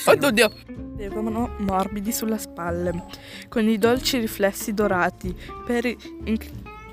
Oddio! 0.06 0.50
Avevano 0.94 1.50
morbidi 1.58 2.12
sulla 2.12 2.38
spalle, 2.38 3.04
con 3.48 3.68
i 3.68 3.78
dolci 3.78 4.18
riflessi 4.18 4.72
dorati, 4.72 5.34
per, 5.64 5.84
inc- 5.86 6.50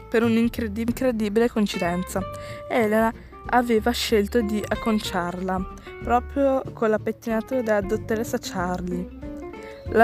per 0.10 0.24
un'incredibile 0.24 0.82
incredibile 0.90 1.50
coincidenza. 1.50 2.22
Elena 2.70 3.14
aveva 3.50 3.92
scelto 3.92 4.42
di 4.42 4.64
acconciarla, 4.66 5.74
proprio 6.04 6.62
con 6.74 6.90
la 6.90 7.00
pettinatura 7.00 7.62
della 7.62 7.82
dottoressa 7.82 8.38
Charlie. 8.40 9.08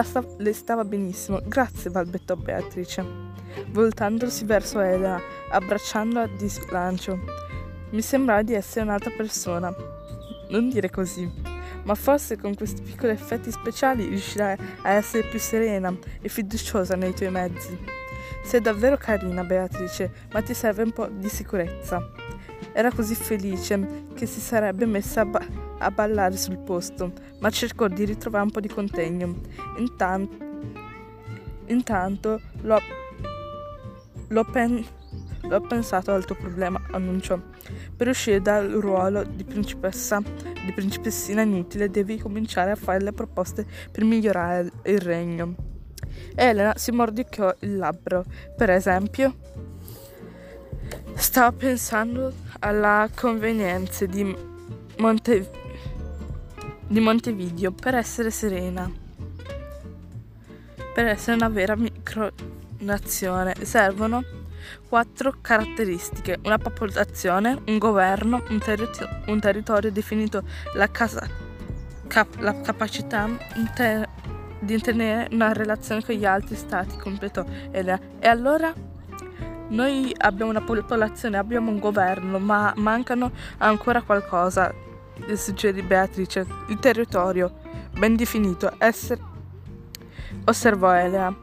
Sta- 0.04 0.26
le 0.38 0.54
stava 0.54 0.86
benissimo, 0.86 1.42
grazie, 1.44 1.90
balbettò 1.90 2.36
Beatrice, 2.36 3.06
voltandosi 3.72 4.46
verso 4.46 4.80
Elena, 4.80 5.20
abbracciandola 5.50 6.28
di 6.28 6.48
slancio. 6.48 7.20
Mi 7.92 8.02
sembrava 8.02 8.42
di 8.42 8.54
essere 8.54 8.86
un'altra 8.86 9.12
persona. 9.16 9.74
Non 10.50 10.70
dire 10.70 10.90
così 10.90 11.52
ma 11.84 11.96
forse 11.96 12.38
con 12.38 12.56
questi 12.56 12.82
piccoli 12.82 13.12
effetti 13.12 13.52
speciali 13.52 14.08
riuscirai 14.08 14.58
a 14.84 14.92
essere 14.92 15.28
più 15.28 15.40
serena 15.40 15.96
e 16.22 16.30
fiduciosa 16.30 16.96
nei 16.96 17.14
tuoi 17.14 17.32
mezzi. 17.32 17.78
Sei 18.44 18.60
davvero 18.60 18.98
carina, 18.98 19.44
Beatrice, 19.44 20.12
ma 20.32 20.42
ti 20.42 20.54
serve 20.54 20.84
un 20.84 20.92
po' 20.92 21.08
di 21.08 21.30
sicurezza. 21.30 22.12
Era 22.74 22.92
così 22.92 23.16
felice 23.16 24.06
che 24.14 24.26
si 24.26 24.40
sarebbe 24.40 24.86
messa 24.86 25.22
a, 25.22 25.26
ba- 25.26 25.48
a 25.80 25.92
ballare 25.92 26.36
sul 26.38 26.58
posto, 26.58 27.12
ma 27.40 27.50
cercò 27.50 27.88
di 27.88 28.04
ritrovare 28.04 28.44
un 28.44 28.52
po' 28.52 28.60
di 28.60 28.68
contegno. 28.68 29.36
Intanto, 29.78 30.38
intanto 31.68 32.42
lo, 32.62 32.80
l'ho, 34.28 34.44
pen- 34.44 34.86
l'ho 35.42 35.62
pensato 35.62 36.12
al 36.12 36.26
tuo 36.26 36.36
problema, 36.36 36.82
annunciò. 36.92 37.40
Per 37.96 38.08
uscire 38.08 38.42
dal 38.42 38.70
ruolo 38.72 39.24
di 39.24 39.44
principessa, 39.44 40.22
di 40.64 40.72
principessina 40.72 41.42
inutile, 41.42 41.90
devi 41.90 42.18
cominciare 42.18 42.72
a 42.72 42.76
fare 42.76 43.02
le 43.02 43.12
proposte 43.12 43.66
per 43.92 44.04
migliorare 44.04 44.72
il 44.86 45.00
regno. 45.00 45.56
Elena 46.36 46.74
si 46.76 46.92
mordicchiò 46.92 47.54
il 47.60 47.78
labbro. 47.78 48.24
Per 48.56 48.70
esempio, 48.70 49.36
stava 51.16 51.52
pensando 51.52 52.34
alla 52.60 53.10
convenienza 53.14 54.06
di, 54.06 54.36
Monte- 54.98 55.50
di 56.88 57.00
Montevideo 57.00 57.72
per 57.72 57.96
essere 57.96 58.32
serena. 58.32 58.92
Per 60.94 61.06
essere 61.08 61.36
una 61.36 61.50
vera 61.50 61.76
micronazione 61.76 63.56
servono 63.62 64.42
quattro 64.88 65.36
caratteristiche: 65.42 66.40
una 66.44 66.58
popolazione, 66.58 67.62
un 67.66 67.78
governo, 67.78 68.44
un, 68.50 68.60
terri- 68.60 68.90
un 69.28 69.40
territorio 69.40 69.92
definito, 69.92 70.44
la, 70.76 70.90
casa- 70.90 71.28
cap- 72.08 72.40
la 72.40 72.62
capacità 72.62 73.30
inter- 73.56 74.08
di 74.60 74.80
tenere 74.80 75.28
una 75.32 75.52
relazione 75.52 76.04
con 76.04 76.16
gli 76.16 76.26
altri 76.26 76.56
stati, 76.56 76.98
completò 76.98 77.44
Elena. 77.72 78.00
E 78.20 78.28
allora? 78.28 78.74
Noi 79.66 80.14
abbiamo 80.18 80.52
una 80.52 80.62
popolazione, 80.62 81.38
abbiamo 81.38 81.72
un 81.72 81.80
governo, 81.80 82.38
ma 82.38 82.74
mancano 82.76 83.32
ancora 83.58 84.02
qualcosa, 84.02 84.72
suggerì 85.34 85.82
Beatrice. 85.82 86.46
Il 86.68 86.78
territorio, 86.78 87.52
ben 87.98 88.16
definito, 88.16 88.72
essere 88.78 89.22
osservò 90.46 90.94
Elena, 90.94 91.36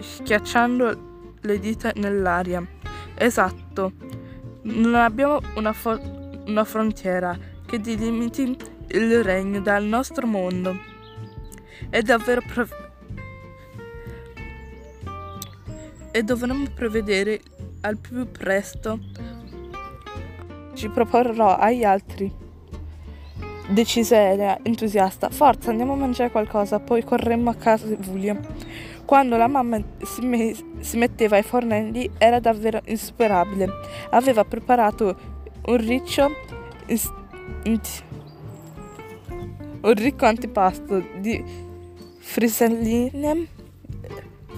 schiacciando 0.00 1.05
le 1.46 1.58
dita 1.58 1.92
nell'aria. 1.94 2.64
Esatto, 3.14 3.92
non 4.62 4.94
abbiamo 4.94 5.40
una, 5.54 5.72
fo- 5.72 5.98
una 6.46 6.64
frontiera 6.64 7.38
che 7.64 7.80
delimiti 7.80 8.56
il 8.88 9.24
regno 9.24 9.60
dal 9.60 9.84
nostro 9.84 10.26
mondo. 10.26 10.76
È 11.88 12.02
davvero 12.02 12.42
prov- 12.46 12.84
e 16.10 16.22
dovremmo 16.22 16.66
prevedere 16.74 17.40
al 17.82 17.98
più 17.98 18.30
presto. 18.30 18.98
Ci 20.74 20.88
proporrò 20.88 21.56
agli 21.56 21.84
altri. 21.84 22.44
Decise 23.68 24.16
Elena, 24.16 24.58
entusiasta. 24.62 25.28
Forza, 25.28 25.70
andiamo 25.70 25.94
a 25.94 25.96
mangiare 25.96 26.30
qualcosa, 26.30 26.78
poi 26.78 27.02
corremmo 27.02 27.50
a 27.50 27.54
casa 27.54 27.86
di 27.86 27.98
Giulia. 28.00 28.38
Quando 29.06 29.36
la 29.36 29.46
mamma 29.46 29.80
si, 30.02 30.20
me- 30.26 30.54
si 30.80 30.96
metteva 30.96 31.36
ai 31.36 31.44
fornelli 31.44 32.10
era 32.18 32.40
davvero 32.40 32.80
insuperabile. 32.86 33.68
Aveva 34.10 34.44
preparato 34.44 35.16
un 35.66 35.76
riccio 35.76 36.28
un 39.80 39.94
ricco 39.94 40.26
antipasto 40.26 41.04
di 41.18 41.42
friselline, 42.18 43.46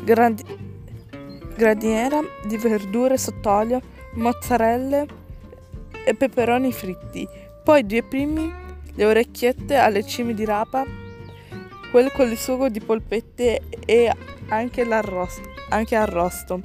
gradi- 0.03 0.45
gradiera 1.55 2.21
di 2.47 2.57
verdure 2.57 3.19
sott'olio, 3.19 3.81
mozzarelle 4.15 5.07
e 6.07 6.15
peperoni 6.15 6.73
fritti. 6.73 7.29
Poi 7.63 7.85
due 7.85 8.03
primi, 8.03 8.51
le 8.95 9.05
orecchiette 9.05 9.77
alle 9.77 10.07
cime 10.07 10.33
di 10.33 10.47
rapa, 10.47 10.85
quel 11.91 12.11
con 12.13 12.31
il 12.31 12.39
sugo 12.39 12.71
di 12.71 12.81
polpette 12.81 13.61
e 13.85 14.13
anche 14.49 14.87
anche 15.71 15.97
arrosto. 15.97 16.61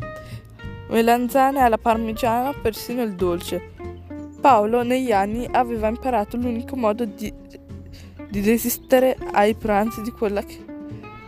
Melanzane 0.90 1.62
alla 1.62 1.78
parmigiana, 1.78 2.54
persino 2.54 3.02
il 3.02 3.16
dolce. 3.16 3.72
Paolo 4.40 4.84
negli 4.84 5.12
anni 5.12 5.48
aveva 5.50 5.88
imparato 5.88 6.38
l'unico 6.38 6.75
modo 6.75 7.06
di, 7.06 7.34
di 8.30 8.42
resistere 8.42 9.18
ai 9.32 9.56
pranzi 9.56 10.02
di 10.02 10.12
quella, 10.12 10.44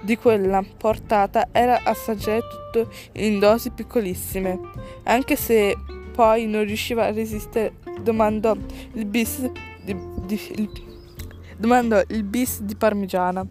di 0.01 0.17
quella 0.17 0.63
portata 0.77 1.47
era 1.51 1.81
assaggiare 1.83 2.41
tutto 2.41 2.91
in 3.13 3.39
dosi 3.39 3.71
piccolissime. 3.71 4.59
Anche 5.03 5.35
se 5.35 5.75
poi 6.13 6.45
non 6.45 6.65
riusciva 6.65 7.05
a 7.05 7.11
resistere, 7.11 7.75
domandò 8.01 8.55
il 8.93 9.05
bis 9.05 9.49
di, 9.83 9.95
di, 10.25 10.39
il, 10.55 10.69
domandò 11.57 12.01
il 12.07 12.23
bis 12.23 12.61
di 12.61 12.75
parmigiana. 12.75 13.45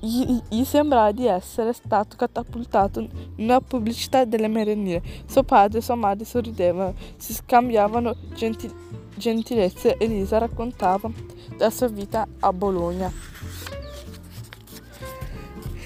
Gli, 0.00 0.40
gli, 0.48 0.64
sembrava 0.64 1.10
di 1.10 1.26
essere 1.26 1.72
stato 1.72 2.16
catapultato 2.16 3.08
una 3.36 3.60
pubblicità 3.60 4.24
delle 4.24 4.46
merendine. 4.46 5.02
Suo 5.26 5.42
padre 5.42 5.78
e 5.78 5.82
sua 5.82 5.96
madre 5.96 6.24
sorridevano, 6.24 6.94
si 7.16 7.34
scambiavano 7.34 8.14
gentil- 8.34 8.74
gentilezze 9.16 9.96
e 9.96 10.06
Lisa 10.06 10.38
raccontava 10.38 11.10
della 11.56 11.70
sua 11.70 11.88
vita 11.88 12.26
a 12.40 12.52
Bologna. 12.52 13.12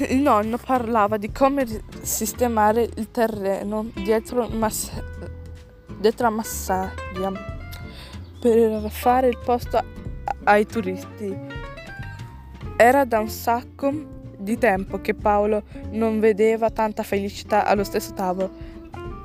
Il 0.08 0.18
nonno 0.18 0.58
parlava 0.58 1.16
di 1.16 1.32
come 1.32 1.66
sistemare 2.02 2.88
il 2.96 3.10
terreno 3.10 3.90
dietro, 3.94 4.48
Mass- 4.48 4.90
dietro 5.98 6.26
a 6.26 6.30
Massalia 6.30 7.32
per 8.40 8.90
fare 8.90 9.28
il 9.28 9.38
posto 9.42 9.80
ai 10.44 10.66
turisti. 10.66 11.51
Era 12.84 13.04
da 13.04 13.20
un 13.20 13.28
sacco 13.28 13.92
di 14.36 14.58
tempo 14.58 15.00
che 15.00 15.14
Paolo 15.14 15.62
non 15.90 16.18
vedeva 16.18 16.68
tanta 16.68 17.04
felicità 17.04 17.64
allo 17.64 17.84
stesso 17.84 18.12
tavolo. 18.12 18.50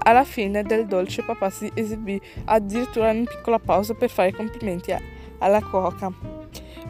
Alla 0.04 0.24
fine 0.24 0.62
del 0.62 0.86
dolce 0.86 1.24
papà 1.24 1.50
si 1.50 1.72
esibì 1.74 2.22
addirittura 2.46 3.10
in 3.10 3.26
piccola 3.26 3.58
pausa 3.58 3.96
per 3.96 4.12
fare 4.12 4.32
complimenti 4.32 4.96
alla 5.40 5.60
cuoca. 5.60 6.14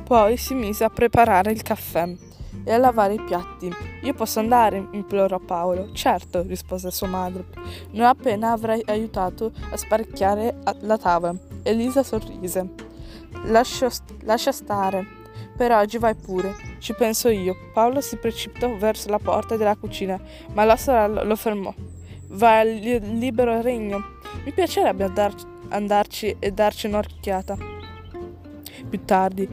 Poi 0.04 0.36
si 0.36 0.56
mise 0.56 0.84
a 0.84 0.90
preparare 0.90 1.54
il 1.54 1.62
caffè 1.62 2.14
e 2.66 2.74
a 2.74 2.78
lavare 2.78 3.14
i 3.14 3.22
piatti. 3.22 3.74
Io 4.02 4.14
posso 4.14 4.40
andare? 4.40 4.90
implorò 4.92 5.40
Paolo. 5.40 5.94
Certo, 5.94 6.42
rispose 6.42 6.92
sua 6.92 7.08
madre. 7.08 7.46
Non 7.92 8.08
appena 8.08 8.52
avrai 8.52 8.84
aiutato 8.88 9.54
a 9.70 9.78
sparecchiare 9.78 10.58
la 10.82 10.98
tavola. 10.98 11.34
Elisa 11.64 12.04
sorrise. 12.04 12.70
Lascia, 13.46 13.90
lascia 14.24 14.52
stare. 14.52 15.17
Per 15.58 15.72
oggi 15.72 15.98
vai 15.98 16.14
pure, 16.14 16.54
ci 16.78 16.94
penso 16.94 17.30
io. 17.30 17.56
Paolo 17.74 18.00
si 18.00 18.18
precipitò 18.18 18.76
verso 18.76 19.10
la 19.10 19.18
porta 19.18 19.58
della 19.58 19.76
cucina, 19.76 20.20
ma 20.54 20.64
la 20.64 20.78
sorella 20.78 21.24
lo 21.24 21.36
fermò. 21.36 21.74
Vai 22.28 22.60
al 22.60 22.76
li- 22.76 23.18
libero 23.18 23.60
regno. 23.62 24.20
Mi 24.46 24.52
piacerebbe 24.52 25.06
andar- 25.06 25.48
andarci 25.70 26.36
e 26.38 26.52
darci 26.52 26.86
un'occhiata. 26.86 27.58
Più 28.88 29.04
tardi. 29.04 29.48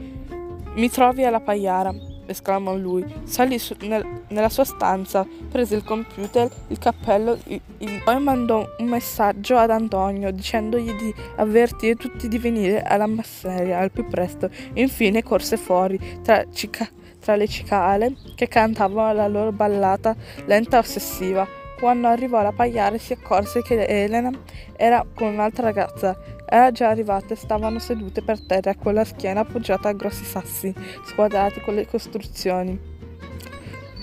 Mi 0.75 0.89
trovi 0.89 1.23
alla 1.23 1.39
pagliara, 1.39 1.91
esclamò 2.25 2.75
lui. 2.75 3.05
Salì 3.23 3.57
su- 3.59 3.75
nel- 3.81 4.23
nella 4.29 4.49
sua 4.49 4.63
stanza, 4.63 5.25
prese 5.49 5.75
il 5.75 5.83
computer, 5.83 6.49
il 6.67 6.77
cappello, 6.77 7.37
il, 7.45 7.61
il- 7.79 8.01
poi 8.03 8.19
mandò 8.21 8.65
un 8.77 8.87
messaggio 8.87 9.57
ad 9.57 9.69
Antonio 9.71 10.31
dicendogli 10.31 10.91
di 10.93 11.13
avvertire 11.37 11.95
tutti 11.95 12.27
di 12.27 12.37
venire 12.37 12.81
alla 12.83 13.07
masseria 13.07 13.79
al 13.79 13.91
più 13.91 14.07
presto. 14.07 14.49
Infine 14.73 15.23
corse 15.23 15.57
fuori 15.57 15.99
tra, 16.23 16.43
cica- 16.53 16.89
tra 17.19 17.35
le 17.35 17.47
cicale 17.47 18.15
che 18.35 18.47
cantavano 18.47 19.13
la 19.13 19.27
loro 19.27 19.51
ballata 19.51 20.15
lenta 20.45 20.77
e 20.77 20.79
ossessiva. 20.79 21.47
Quando 21.79 22.07
arrivò 22.07 22.37
alla 22.39 22.53
pagliare 22.53 22.97
si 22.99 23.11
accorse 23.11 23.61
che 23.61 23.85
Elena 23.85 24.29
era 24.77 25.05
con 25.13 25.27
un'altra 25.27 25.63
ragazza. 25.63 26.17
Era 26.47 26.71
già 26.71 26.89
arrivata 26.89 27.33
e 27.33 27.37
stavano 27.37 27.79
sedute 27.79 28.21
per 28.21 28.39
terra 28.39 28.75
con 28.75 28.93
la 28.93 29.03
schiena 29.03 29.41
appoggiata 29.41 29.89
a 29.89 29.93
grossi 29.93 30.23
sassi 30.23 30.73
squadrati 31.05 31.61
con 31.61 31.75
le 31.75 31.87
costruzioni. 31.87 32.79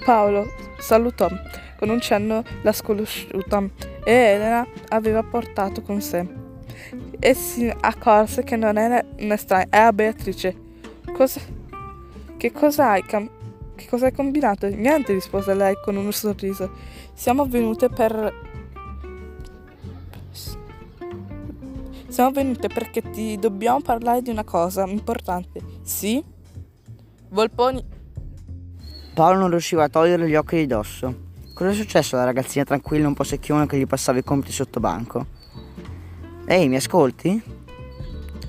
Paolo 0.04 0.46
salutò 0.78 1.28
con 1.78 1.88
un 1.88 2.00
cenno 2.00 2.42
la 2.62 2.72
sconosciuta 2.72 3.62
e 4.04 4.12
Elena 4.12 4.66
aveva 4.88 5.22
portato 5.22 5.82
con 5.82 6.00
sé. 6.00 6.26
E 7.18 7.34
si 7.34 7.72
accorse 7.80 8.42
che 8.42 8.56
non 8.56 8.76
era 8.76 9.04
un'estranea, 9.18 9.66
era 9.70 9.92
Beatrice. 9.92 10.56
Cosa, 11.12 11.40
che 12.36 12.50
cosa 12.50 12.90
hai 12.90 13.02
cam- 13.04 13.30
che 13.74 13.86
cosa 13.88 14.06
hai 14.06 14.12
combinato? 14.12 14.68
Niente, 14.68 15.12
rispose 15.12 15.54
lei 15.54 15.74
con 15.82 15.96
un 15.96 16.12
sorriso. 16.12 16.70
Siamo 17.14 17.46
venute 17.46 17.88
per 17.88 18.32
Siamo 22.12 22.30
venute 22.30 22.68
perché 22.68 23.00
ti 23.00 23.38
dobbiamo 23.38 23.80
parlare 23.80 24.20
di 24.20 24.28
una 24.28 24.44
cosa 24.44 24.84
importante. 24.84 25.62
Sì? 25.82 26.22
Volponi. 27.30 27.82
Paolo 29.14 29.38
non 29.38 29.48
riusciva 29.48 29.84
a 29.84 29.88
togliere 29.88 30.28
gli 30.28 30.34
occhi 30.34 30.56
di 30.56 30.66
dosso. 30.66 31.30
Cosa 31.54 31.70
è 31.70 31.72
successo 31.72 32.16
alla 32.16 32.26
ragazzina 32.26 32.64
tranquilla 32.64 33.08
un 33.08 33.14
po' 33.14 33.24
secchiona 33.24 33.64
che 33.64 33.78
gli 33.78 33.86
passava 33.86 34.18
i 34.18 34.24
compiti 34.24 34.52
sotto 34.52 34.78
banco? 34.78 35.24
Ehi, 36.44 36.68
mi 36.68 36.76
ascolti? 36.76 37.42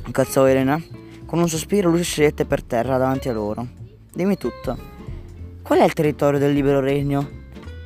Incazzò 0.07 0.45
Elena. 0.45 0.77
Con 1.25 1.39
un 1.39 1.47
sospiro 1.47 1.89
lui 1.89 2.03
si 2.03 2.15
sedette 2.15 2.43
per 2.43 2.63
terra 2.63 2.97
davanti 2.97 3.29
a 3.29 3.33
loro. 3.33 3.65
Dimmi 4.11 4.35
tutto. 4.35 4.77
Qual 5.61 5.79
è 5.79 5.85
il 5.85 5.93
territorio 5.93 6.37
del 6.37 6.51
libero 6.51 6.81
regno? 6.81 7.29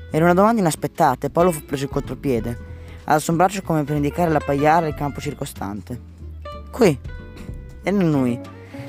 Era 0.09 0.25
una 0.25 0.33
domanda 0.33 0.59
inaspettata 0.59 1.27
e 1.27 1.29
Paolo 1.29 1.51
fu 1.51 1.63
preso 1.65 1.83
in 1.83 1.91
contropiede. 1.91 2.66
Ad 3.09 3.15
assombrarci 3.15 3.61
come 3.61 3.85
per 3.85 3.95
indicare 3.95 4.29
la 4.29 4.41
pagliara 4.45 4.85
e 4.85 4.89
il 4.89 4.95
campo 4.95 5.21
circostante. 5.21 5.97
Qui, 6.69 6.99
e 7.81 7.91
non 7.91 8.09
noi. 8.09 8.37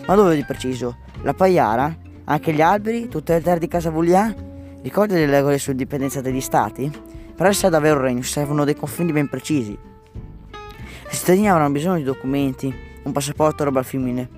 Ma 0.07 0.15
dove 0.17 0.35
di 0.35 0.45
preciso? 0.45 0.97
La 1.23 1.35
pagliara? 1.35 1.97
Anche 2.25 2.53
gli 2.53 2.61
alberi? 2.61 3.07
Tutte 3.07 3.35
le 3.35 3.41
terre 3.41 3.61
di 3.61 3.69
Casa 3.69 3.91
Vuglia? 3.91 4.35
Ricordi 4.83 5.15
le 5.15 5.27
regole 5.27 5.59
sull'indipendenza 5.59 6.21
degli 6.21 6.41
stati? 6.41 6.91
Per 7.37 7.47
essere 7.47 7.71
davvero 7.71 8.01
un 8.01 8.07
regno 8.07 8.23
servono 8.23 8.65
dei 8.65 8.75
confini 8.75 9.13
ben 9.13 9.29
precisi. 9.29 9.71
I 9.71 11.15
cittadini 11.15 11.49
avranno 11.49 11.71
bisogno 11.71 11.99
di 11.99 12.03
documenti, 12.03 12.75
un 13.05 13.13
passaporto 13.13 13.63
roba 13.63 13.79
al 13.79 13.85
femminile. 13.85 14.29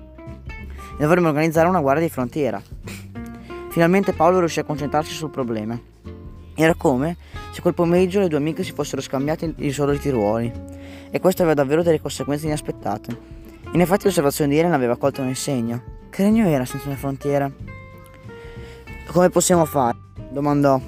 E 0.95 0.99
dovremmo 0.99 1.29
organizzare 1.29 1.67
una 1.67 1.81
guardia 1.81 2.05
di 2.05 2.11
frontiera. 2.11 2.61
Finalmente 3.69 4.13
Paolo 4.13 4.37
riuscì 4.37 4.59
a 4.59 4.63
concentrarsi 4.63 5.13
sul 5.13 5.31
problema. 5.31 5.79
Era 6.53 6.75
come 6.75 7.17
se 7.51 7.61
quel 7.61 7.73
pomeriggio 7.73 8.19
le 8.19 8.27
due 8.27 8.37
amiche 8.37 8.63
si 8.63 8.71
fossero 8.71 9.01
scambiate 9.01 9.53
i 9.57 9.71
soliti 9.71 10.09
ruoli. 10.09 10.51
E 11.09 11.19
questo 11.19 11.41
aveva 11.41 11.55
davvero 11.55 11.83
delle 11.83 11.99
conseguenze 11.99 12.45
inaspettate. 12.45 13.17
In 13.73 13.81
effetti 13.81 14.05
l'osservazione 14.05 14.51
di 14.51 14.57
Irene 14.57 14.75
aveva 14.75 14.97
colto 14.97 15.21
nel 15.23 15.35
segno. 15.35 15.99
Che 16.09 16.23
regno 16.23 16.47
era 16.47 16.65
senza 16.65 16.87
una 16.87 16.97
frontiera? 16.97 17.51
Come 19.07 19.29
possiamo 19.29 19.65
fare? 19.65 19.97
domandò. 20.29 20.79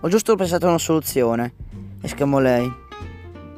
Ho 0.00 0.08
giusto 0.08 0.36
pensato 0.36 0.66
a 0.66 0.70
una 0.70 0.78
soluzione, 0.78 1.54
esclamò 2.00 2.38
lei. 2.38 2.70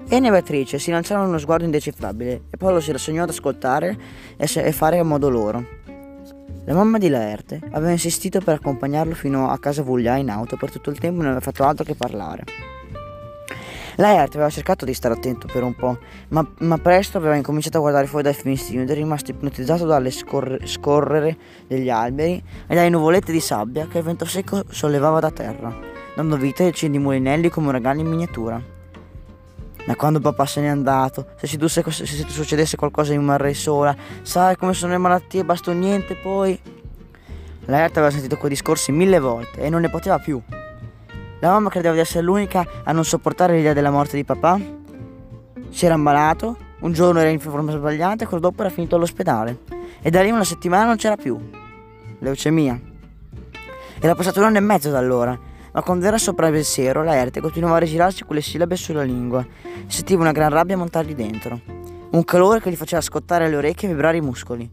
Enne 0.09 0.29
e 0.29 0.31
Beatrice 0.31 0.79
si 0.79 0.91
lanciarono 0.91 1.29
uno 1.29 1.39
sguardo 1.39 1.65
indecifrabile 1.65 2.45
e 2.51 2.57
Paolo 2.57 2.81
si 2.81 2.93
rassegnò 2.93 3.25
ad 3.25 3.29
ascoltare 3.29 3.99
e, 4.37 4.47
se- 4.47 4.63
e 4.63 4.73
fare 4.73 4.99
a 4.99 5.05
modo 5.05 5.29
loro. 5.29 5.78
La 6.69 6.75
mamma 6.75 6.99
di 6.99 7.09
Laerte 7.09 7.63
aveva 7.71 7.93
insistito 7.93 8.41
per 8.41 8.57
accompagnarlo 8.57 9.15
fino 9.15 9.49
a 9.49 9.59
casa 9.59 9.83
Vuglia 9.83 10.17
in 10.17 10.29
auto 10.29 10.59
per 10.59 10.71
tutto 10.71 10.91
il 10.91 10.99
tempo 10.99 11.23
non 11.23 11.31
aveva 11.31 11.41
fatto 11.41 11.65
altro 11.65 11.83
che 11.83 11.95
parlare. 11.95 12.45
Laerte 13.97 14.37
aveva 14.37 14.51
cercato 14.51 14.85
di 14.85 14.93
stare 14.93 15.15
attento 15.15 15.49
per 15.51 15.63
un 15.63 15.75
po', 15.75 15.97
ma, 16.29 16.47
ma 16.59 16.77
presto 16.77 17.17
aveva 17.17 17.37
incominciato 17.37 17.79
a 17.79 17.81
guardare 17.81 18.07
fuori 18.07 18.25
dal 18.25 18.35
finestrino 18.35 18.83
ed 18.83 18.91
era 18.91 19.01
rimasto 19.01 19.31
ipnotizzato 19.31 19.87
dalle 19.87 20.11
scorre- 20.11 20.67
scorrere 20.67 21.39
degli 21.67 21.89
alberi 21.89 22.35
e 22.67 22.75
dalle 22.75 22.91
nuvolette 22.91 23.33
di 23.33 23.41
sabbia 23.41 23.87
che 23.87 23.97
il 23.97 24.05
vento 24.05 24.27
secco 24.27 24.65
sollevava 24.69 25.21
da 25.21 25.31
terra, 25.31 25.75
dando 26.15 26.37
vita 26.37 26.65
ai 26.65 26.71
decine 26.73 26.93
di 26.93 26.99
mulinelli 26.99 27.49
come 27.49 27.69
uragani 27.69 28.03
in 28.03 28.09
miniatura. 28.09 28.77
Ma 29.89 29.97
quando 29.97 30.21
papà 30.21 30.45
se 30.45 30.61
n'è 30.61 30.67
andato, 30.67 31.29
se, 31.41 31.57
dusse- 31.57 31.83
se 31.91 32.05
succedesse 32.29 32.77
qualcosa 32.77 33.15
io 33.15 33.21
rimarrei 33.21 33.55
sola, 33.55 33.97
sai 34.21 34.55
come 34.55 34.75
sono 34.75 34.93
le 34.93 34.99
malattie, 34.99 35.47
basta 35.47 35.73
niente 35.73 36.15
poi. 36.15 36.61
Laerte 37.65 37.99
aveva 37.99 38.13
sentito 38.13 38.37
quei 38.37 38.51
discorsi 38.51 38.93
mille 38.93 39.19
volte 39.19 39.63
e 39.63 39.71
non 39.71 39.81
ne 39.81 39.89
poteva 39.89 40.19
più. 40.19 40.43
La 41.41 41.53
mamma 41.53 41.71
credeva 41.71 41.95
di 41.95 42.01
essere 42.01 42.23
l'unica 42.23 42.67
a 42.85 42.93
non 42.93 43.03
sopportare 43.03 43.57
l'idea 43.57 43.73
della 43.73 43.91
morte 43.91 44.17
di 44.17 44.25
papà. 44.27 44.61
Si 45.71 45.87
era 45.87 45.95
ammalato, 45.95 46.59
un 46.81 46.93
giorno 46.93 47.21
era 47.21 47.31
in 47.31 47.41
forma 47.41 47.73
sbagliata 47.73 48.25
e 48.25 48.27
quello 48.27 48.43
dopo 48.43 48.61
era 48.61 48.71
finito 48.71 48.97
all'ospedale. 48.97 49.61
E 50.03 50.11
da 50.11 50.21
lì 50.21 50.31
una 50.31 50.45
settimana 50.45 50.85
non 50.85 50.97
c'era 50.97 51.17
più. 51.17 51.39
Leucemia. 52.19 52.79
Era 54.01 54.15
passato 54.15 54.41
un 54.41 54.45
anno 54.45 54.59
e 54.59 54.61
mezzo 54.61 54.91
da 54.91 54.99
allora, 54.99 55.48
ma 55.73 55.83
quando 55.83 56.07
era 56.07 56.19
sopra 56.19 56.47
il 56.47 56.53
pensiero, 56.53 57.03
Laerte 57.03 57.41
continuava 57.41 57.77
a 57.77 57.81
rigirarsi 57.81 58.25
quelle 58.25 58.41
sillabe 58.41 58.77
sulla 58.77 59.03
lingua. 59.03 59.47
Sentiva 59.87 60.23
una 60.23 60.33
gran 60.33 60.51
rabbia 60.51 60.77
montargli 60.77 61.15
dentro. 61.15 61.61
Un 62.11 62.25
calore 62.25 62.61
che 62.61 62.71
gli 62.71 62.77
faceva 62.77 63.03
scottare 63.03 63.49
le 63.49 63.57
orecchie 63.57 63.89
e 63.89 63.93
vibrare 63.93 64.17
i 64.17 64.23
muscoli. 64.23 64.69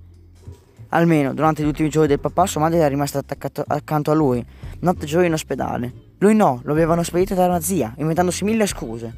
Almeno 0.90 1.34
durante 1.34 1.64
gli 1.64 1.68
ultimi 1.68 1.90
giorni 1.90 2.08
del 2.08 2.20
papà 2.20 2.46
sua 2.46 2.62
madre 2.62 2.78
era 2.78 2.88
rimasta 2.88 3.20
attaccato 3.20 3.64
accanto 3.68 4.12
a 4.12 4.14
lui, 4.14 4.44
notte 4.80 5.04
e 5.04 5.08
giorno 5.08 5.26
in 5.26 5.34
ospedale. 5.34 5.94
Lui 6.20 6.34
no, 6.34 6.62
lo 6.64 6.72
avevano 6.72 7.04
spedito 7.04 7.34
da 7.34 7.46
una 7.46 7.60
zia, 7.60 7.94
inventandosi 7.98 8.46
mille 8.46 8.66
scuse. 8.66 9.14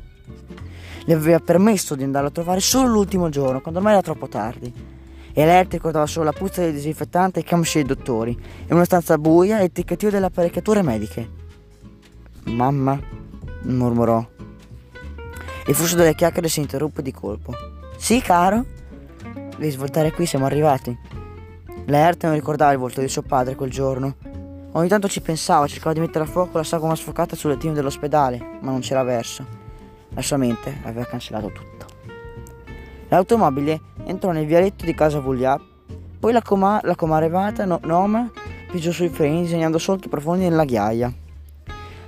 Le 1.05 1.13
aveva 1.13 1.39
permesso 1.39 1.95
di 1.95 2.03
andarlo 2.03 2.29
a 2.29 2.31
trovare 2.31 2.59
solo 2.59 2.87
l'ultimo 2.87 3.29
giorno, 3.29 3.61
quando 3.61 3.79
ormai 3.79 3.93
era 3.93 4.01
troppo 4.01 4.27
tardi. 4.27 4.73
E 5.31 5.45
Laerte 5.45 5.77
ricordava 5.77 6.07
solo 6.07 6.25
la 6.25 6.31
puzza 6.31 6.61
del 6.61 6.73
disinfettante 6.73 7.39
e 7.39 7.43
i 7.43 7.45
camci 7.45 7.77
dei 7.77 7.87
dottori, 7.87 8.35
e 8.65 8.73
una 8.73 8.83
stanza 8.83 9.17
buia 9.19 9.59
e 9.59 9.65
il 9.65 9.71
ticchettio 9.71 10.09
delle 10.09 10.25
apparecchiature 10.25 10.81
mediche. 10.81 11.36
Mamma, 12.47 12.99
mormorò. 13.63 14.25
Il 15.67 15.75
flusso 15.75 15.95
delle 15.95 16.15
chiacchiere 16.15 16.47
si 16.47 16.61
interruppe 16.61 17.01
di 17.01 17.11
colpo. 17.11 17.53
Sì, 17.97 18.21
caro? 18.21 18.65
Devi 19.57 19.69
svoltare 19.69 20.11
qui, 20.11 20.25
siamo 20.25 20.45
arrivati. 20.45 20.97
Laerte 21.85 22.25
non 22.25 22.35
ricordava 22.35 22.71
il 22.71 22.77
volto 22.77 23.01
di 23.01 23.09
suo 23.09 23.21
padre 23.21 23.55
quel 23.55 23.69
giorno. 23.69 24.15
Ogni 24.71 24.87
tanto 24.87 25.07
ci 25.07 25.21
pensava, 25.21 25.67
cercava 25.67 25.93
di 25.93 25.99
mettere 25.99 26.23
a 26.23 26.27
fuoco 26.27 26.57
la 26.57 26.63
sagoma 26.63 26.95
sfocata 26.95 27.35
sul 27.35 27.51
lettino 27.51 27.73
dell'ospedale, 27.73 28.59
ma 28.61 28.71
non 28.71 28.79
c'era 28.79 29.03
verso. 29.03 29.45
La 30.09 30.21
sua 30.21 30.37
mente 30.37 30.79
aveva 30.83 31.05
cancellato 31.05 31.51
tutto. 31.51 31.85
L'automobile 33.09 33.81
entrò 34.05 34.31
nel 34.31 34.45
vialetto 34.45 34.85
di 34.85 34.93
casa 34.93 35.19
Vuglia, 35.19 35.59
poi 36.19 36.31
la, 36.31 36.41
coma- 36.41 36.79
la 36.83 36.95
comarevata 36.95 37.65
no- 37.65 37.79
Noma 37.83 38.29
pigiò 38.71 38.91
sui 38.91 39.09
freni 39.09 39.41
disegnando 39.41 39.77
solchi 39.77 40.09
profondi 40.09 40.43
nella 40.43 40.65
ghiaia. 40.65 41.13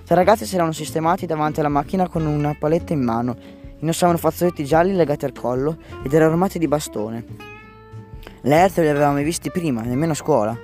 Tre 0.09 0.17
ragazzi 0.17 0.47
si 0.47 0.55
erano 0.55 0.71
sistemati 0.71 1.27
davanti 1.27 1.59
alla 1.59 1.69
macchina 1.69 2.07
con 2.07 2.25
una 2.25 2.55
paletta 2.57 2.93
in 2.93 3.03
mano, 3.03 3.37
indossavano 3.77 4.17
fazzoletti 4.17 4.65
gialli 4.65 4.95
legati 4.95 5.25
al 5.25 5.33
collo 5.33 5.77
ed 6.03 6.11
erano 6.11 6.31
armati 6.31 6.57
di 6.57 6.67
bastone. 6.67 7.23
Le 8.41 8.59
altre 8.59 8.81
li 8.81 8.89
avevamo 8.89 9.13
mai 9.13 9.23
visti 9.23 9.51
prima, 9.51 9.83
nemmeno 9.83 10.13
a 10.13 10.15
scuola. 10.15 10.57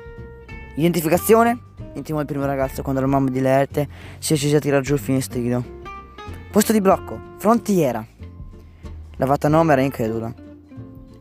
Identificazione? 0.74 1.60
intimò 1.94 2.22
il 2.22 2.26
primo 2.26 2.44
ragazzo 2.44 2.82
quando 2.82 3.02
la 3.02 3.06
mamma 3.06 3.30
di 3.30 3.40
Leerte 3.40 3.88
si 4.18 4.34
decise 4.34 4.56
a 4.56 4.60
tirar 4.60 4.82
giù 4.82 4.96
il 4.96 5.00
finestrino. 5.00 5.64
Posto 6.50 6.72
di 6.72 6.82
blocco, 6.82 7.20
frontiera. 7.38 8.04
La 9.18 9.26
Vatanome 9.28 9.74
era 9.74 9.84
incredula. 9.84 10.34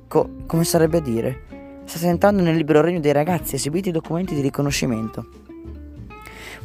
Co- 0.09 0.31
come 0.47 0.65
sarebbe 0.65 0.97
a 0.97 1.03
dire? 1.03 1.43
State 1.85 2.07
entrando 2.07 2.41
nel 2.41 2.57
libero 2.57 2.81
regno 2.81 3.01
dei 3.01 3.13
ragazzi, 3.13 3.57
eseguite 3.57 3.91
i 3.91 3.93
documenti 3.93 4.35
di 4.35 4.41
riconoscimento. 4.41 5.44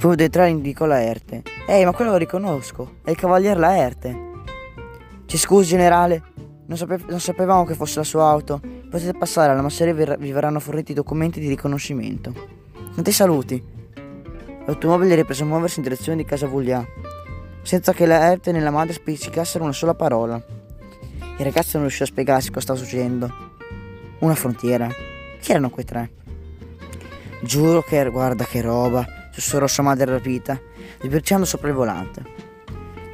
Uno 0.01 0.15
dei 0.15 0.29
tre 0.29 0.47
indicò 0.47 0.85
Laerte. 0.85 1.43
Ehi, 1.67 1.83
ma 1.83 1.91
quello 1.91 2.11
lo 2.11 2.17
riconosco, 2.17 2.99
è 3.03 3.09
il 3.09 3.17
cavalier 3.17 3.57
Laerte. 3.57 4.27
Ci 5.25 5.37
scusi, 5.37 5.67
generale, 5.67 6.23
non, 6.67 6.77
sape- 6.77 7.03
non 7.09 7.19
sapevamo 7.19 7.65
che 7.65 7.73
fosse 7.73 7.99
la 7.99 8.05
sua 8.05 8.29
auto. 8.29 8.61
Potete 8.89 9.13
passare, 9.13 9.51
alla 9.51 9.61
masseria 9.61 9.93
vi, 9.93 10.05
vi 10.17 10.31
verranno 10.31 10.61
forniti 10.61 10.93
i 10.93 10.95
documenti 10.95 11.41
di 11.41 11.49
riconoscimento. 11.49 12.33
Tanti 12.95 13.11
saluti. 13.11 13.61
L'automobile 14.65 15.15
riprese 15.15 15.43
a 15.43 15.47
muoversi 15.47 15.79
in 15.79 15.83
direzione 15.83 16.17
di 16.17 16.23
casa 16.23 16.47
Vuglia, 16.47 16.81
senza 17.61 17.91
che 17.91 18.05
la 18.05 18.31
Erte 18.31 18.53
né 18.53 18.61
la 18.61 18.71
madre 18.71 18.93
spiccicassero 18.93 19.65
una 19.65 19.73
sola 19.73 19.95
parola. 19.95 20.41
Il 21.37 21.43
ragazzo 21.43 21.71
non 21.73 21.87
riuscì 21.87 22.03
a 22.03 22.05
spiegarsi 22.05 22.51
cosa 22.51 22.61
stava 22.61 22.79
succedendo. 22.79 23.29
Una 24.19 24.35
frontiera. 24.35 24.87
Chi 25.41 25.51
erano 25.51 25.69
quei 25.69 25.83
tre? 25.83 26.11
Giuro 27.41 27.81
che 27.81 28.09
guarda 28.09 28.45
che 28.45 28.61
roba, 28.61 29.05
sussurrò 29.31 29.67
sua 29.67 29.83
madre 29.83 30.05
rapita, 30.05 30.59
sbirciando 31.01 31.45
sopra 31.45 31.69
il 31.69 31.75
volante. 31.75 32.23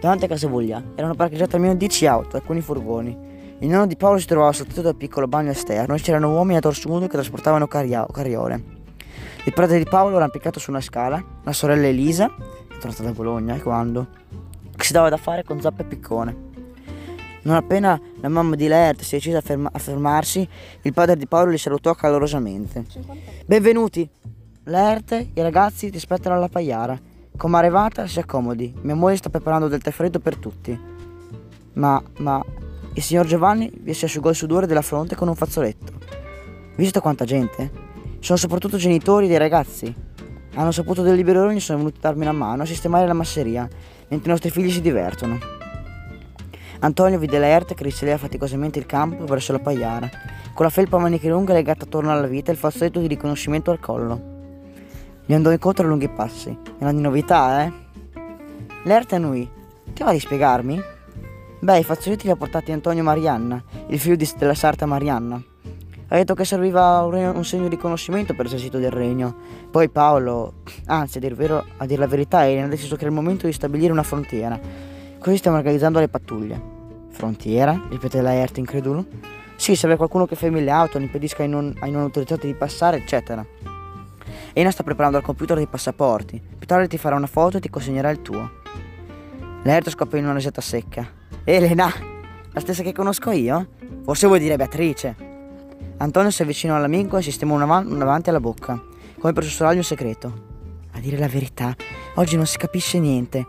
Davanti 0.02 0.26
a 0.26 0.28
casa 0.28 0.48
Vuglia 0.48 0.84
erano 0.96 1.16
parcheggiate 1.16 1.56
almeno 1.56 1.76
10 1.76 2.06
auto 2.06 2.36
e 2.36 2.40
alcuni 2.40 2.62
furgoni. 2.62 3.34
Il 3.60 3.70
nonno 3.70 3.88
di 3.88 3.96
Paolo 3.96 4.20
si 4.20 4.28
trovava 4.28 4.52
sul 4.52 4.68
tetto 4.68 4.82
del 4.82 4.96
piccolo 4.96 5.28
bagno 5.28 5.52
esterno 5.52 5.96
e 5.96 6.00
c'erano 6.00 6.32
uomini 6.32 6.58
a 6.58 6.60
torso 6.60 6.90
nudo 6.90 7.08
che 7.08 7.14
trasportavano 7.14 7.68
caria- 7.68 8.06
carriole. 8.12 8.64
Il 9.46 9.54
padre 9.54 9.78
di 9.78 9.86
Paolo 9.86 10.16
era 10.18 10.26
impiccato 10.26 10.60
su 10.60 10.70
una 10.72 10.82
scala, 10.82 11.24
la 11.44 11.54
sorella 11.54 11.88
Elisa, 11.88 12.26
è 12.26 12.78
tornata 12.78 13.04
da 13.04 13.12
Bologna, 13.12 13.56
e 13.56 13.62
quando? 13.62 14.08
Che 14.76 14.84
si 14.84 14.92
dava 14.92 15.10
da 15.10 15.18
fare 15.18 15.44
con 15.44 15.62
zappa 15.62 15.84
e 15.84 15.86
piccone. 15.86 16.36
Non 17.44 17.56
appena 17.56 18.00
la 18.22 18.30
mamma 18.30 18.56
di 18.56 18.68
Laerte 18.68 19.04
si 19.04 19.16
decise 19.16 19.38
a, 19.38 19.42
ferma- 19.42 19.70
a 19.72 19.80
fermarsi, 19.80 20.48
il 20.82 20.94
padre 20.94 21.16
di 21.16 21.28
Paolo 21.28 21.52
li 21.52 21.58
salutò 21.58 21.94
calorosamente. 21.94 22.86
Benvenuti! 23.46 24.10
Laerte, 24.68 25.30
i 25.36 25.42
ragazzi 25.44 25.92
ti 25.92 25.98
aspettano 25.98 26.34
alla 26.34 26.48
pagliara. 26.48 27.00
Come 27.38 27.58
arrivata, 27.58 28.08
si 28.08 28.18
accomodi. 28.18 28.74
Mia 28.82 28.96
moglie 28.96 29.18
sta 29.18 29.30
preparando 29.30 29.68
del 29.68 29.84
tè 29.84 29.92
freddo 29.92 30.20
per 30.20 30.38
tutti. 30.38 30.80
Ma, 31.74 32.02
ma, 32.18 32.44
il 32.94 33.04
signor 33.04 33.28
Giovanni 33.28 33.72
vi 33.72 33.94
si 33.94 34.06
asciugò 34.06 34.30
il 34.30 34.36
sudore 34.36 34.66
della 34.66 34.82
fronte 34.82 35.16
con 35.16 35.28
un 35.28 35.36
fazzoletto. 35.36 35.94
Visto 36.78 37.00
quanta 37.00 37.26
gente? 37.26 37.70
Sono 38.18 38.40
soprattutto 38.40 38.78
genitori 38.78 39.28
dei 39.28 39.38
ragazzi. 39.38 39.94
Hanno 40.56 40.72
saputo 40.72 41.04
del 41.04 41.16
libero 41.16 41.44
regno 41.44 41.58
e 41.58 41.62
sono 41.62 41.78
venuti 41.78 41.98
a 41.98 42.02
darmi 42.02 42.24
una 42.24 42.32
mano 42.32 42.64
a 42.64 42.66
sistemare 42.66 43.06
la 43.06 43.14
masseria, 43.14 43.70
mentre 44.08 44.30
i 44.30 44.32
nostri 44.32 44.50
figli 44.50 44.72
si 44.72 44.82
divertono. 44.82 45.38
Antonio 46.80 47.20
vide 47.20 47.38
Laerte 47.38 47.76
che 47.76 47.84
risaleva 47.84 48.18
faticosamente 48.18 48.80
il 48.80 48.88
campo 48.88 49.26
verso 49.26 49.52
la 49.52 49.60
pagliara, 49.60 50.10
con 50.56 50.66
la 50.66 50.72
felpa 50.72 50.98
a 50.98 51.02
maniche 51.02 51.30
lunghe 51.30 51.54
legata 51.54 51.84
attorno 51.84 52.12
alla 52.12 52.26
vita 52.26 52.50
e 52.50 52.54
il 52.54 52.60
fazzoletto 52.60 53.00
di 53.00 53.06
riconoscimento 53.06 53.70
al 53.70 53.80
collo. 53.80 54.34
Gli 55.26 55.34
andò 55.34 55.52
incontro 55.52 55.86
a 55.86 55.90
lunghi 55.90 56.10
passi. 56.10 56.56
Era 56.78 56.92
di 56.92 57.02
novità, 57.02 57.64
eh? 57.66 57.72
Laerte 58.84 59.16
annui. 59.16 59.50
Ti 59.94 60.04
va 60.04 60.12
di 60.12 60.20
spiegarmi? 60.20 60.82
Beh, 61.60 61.80
i 61.80 61.84
fazzoletti 61.84 62.26
li 62.26 62.32
ha 62.32 62.36
portati 62.36 62.72
Antonio 62.72 63.02
Marianna, 63.02 63.64
il 63.88 64.00
figlio 64.00 64.16
di- 64.16 64.30
della 64.38 64.54
sarta 64.54 64.86
Marianna. 64.86 65.42
Ha 66.08 66.16
detto 66.16 66.36
che 66.36 66.46
serviva 66.46 67.02
un, 67.02 67.16
un 67.16 67.44
segno 67.44 67.64
di 67.64 67.70
riconoscimento 67.70 68.36
per 68.36 68.46
l'esercito 68.46 68.78
del 68.78 68.92
regno. 68.92 69.36
Poi 69.72 69.90
Paolo, 69.90 70.62
anzi 70.86 71.18
a 71.18 71.22
dir, 71.22 71.34
vero- 71.34 71.66
a 71.78 71.86
dir 71.88 71.98
la 71.98 72.06
verità, 72.06 72.46
Elena 72.46 72.68
ha 72.68 72.70
deciso 72.70 72.96
che 72.96 73.02
era 73.02 73.10
il 73.10 73.16
momento 73.16 73.48
di 73.48 73.54
stabilire 73.54 73.92
una 73.92 74.04
frontiera. 74.04 74.60
Così 75.18 75.38
stiamo 75.38 75.58
organizzando 75.58 75.98
le 76.00 76.08
pattuglie. 76.08 76.62
Frontiera? 77.10 77.82
ripete 77.90 78.22
Laerte 78.22 78.60
incredulo. 78.60 79.06
Sì, 79.56 79.76
serve 79.76 79.96
qualcuno 79.96 80.28
che 80.28 80.36
fermi 80.36 80.64
le 80.64 80.70
auto, 80.70 81.00
ne 81.00 81.06
impedisca 81.06 81.42
ai 81.42 81.50
non, 81.50 81.74
ai 81.80 81.90
non 81.90 82.04
autorizzati 82.04 82.46
di 82.46 82.54
passare, 82.54 82.98
eccetera. 82.98 83.44
Ena 84.58 84.72
sta 84.72 84.84
preparando 84.84 85.18
al 85.18 85.24
computer 85.24 85.58
dei 85.58 85.68
passaporti. 85.68 86.42
Più 86.58 86.66
tardi 86.66 86.88
ti 86.88 86.98
farà 86.98 87.18
una 87.18 87.28
foto 87.28 87.58
e 87.58 87.60
ti 87.60 87.70
consegnerà 87.70 88.10
il 88.10 88.22
tuo. 88.22 88.50
Laerte 89.64 89.90
scoppia 89.90 90.18
in 90.18 90.24
una 90.24 90.36
risata 90.36 90.62
secca. 90.62 91.06
Elena, 91.44 91.92
la 92.54 92.60
stessa 92.62 92.82
che 92.82 92.94
conosco 92.94 93.32
io? 93.32 93.68
Forse 94.06 94.28
vuoi 94.28 94.40
dire 94.40 94.56
Beatrice. 94.56 95.14
Antonio 95.98 96.32
si 96.32 96.42
avvicinò 96.42 96.78
all'amico 96.78 97.18
e 97.18 97.22
sistemò 97.22 97.54
una 97.54 97.66
mano 97.66 97.94
davanti 97.96 98.30
alla 98.30 98.40
bocca, 98.40 98.82
come 99.20 99.34
per 99.34 99.44
sussurrargli 99.44 99.76
un 99.76 99.84
segreto. 99.84 100.34
A 100.92 101.00
dire 101.02 101.18
la 101.18 101.28
verità, 101.28 101.76
oggi 102.14 102.38
non 102.38 102.46
si 102.46 102.58
capisce 102.58 102.98
niente. 102.98 103.46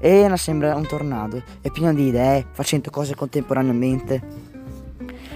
Elena 0.00 0.36
sembra 0.36 0.74
un 0.74 0.88
tornado, 0.88 1.40
è 1.60 1.70
piena 1.70 1.92
di 1.92 2.08
idee, 2.08 2.44
fa 2.50 2.64
cento 2.64 2.90
cose 2.90 3.14
contemporaneamente. 3.14 4.22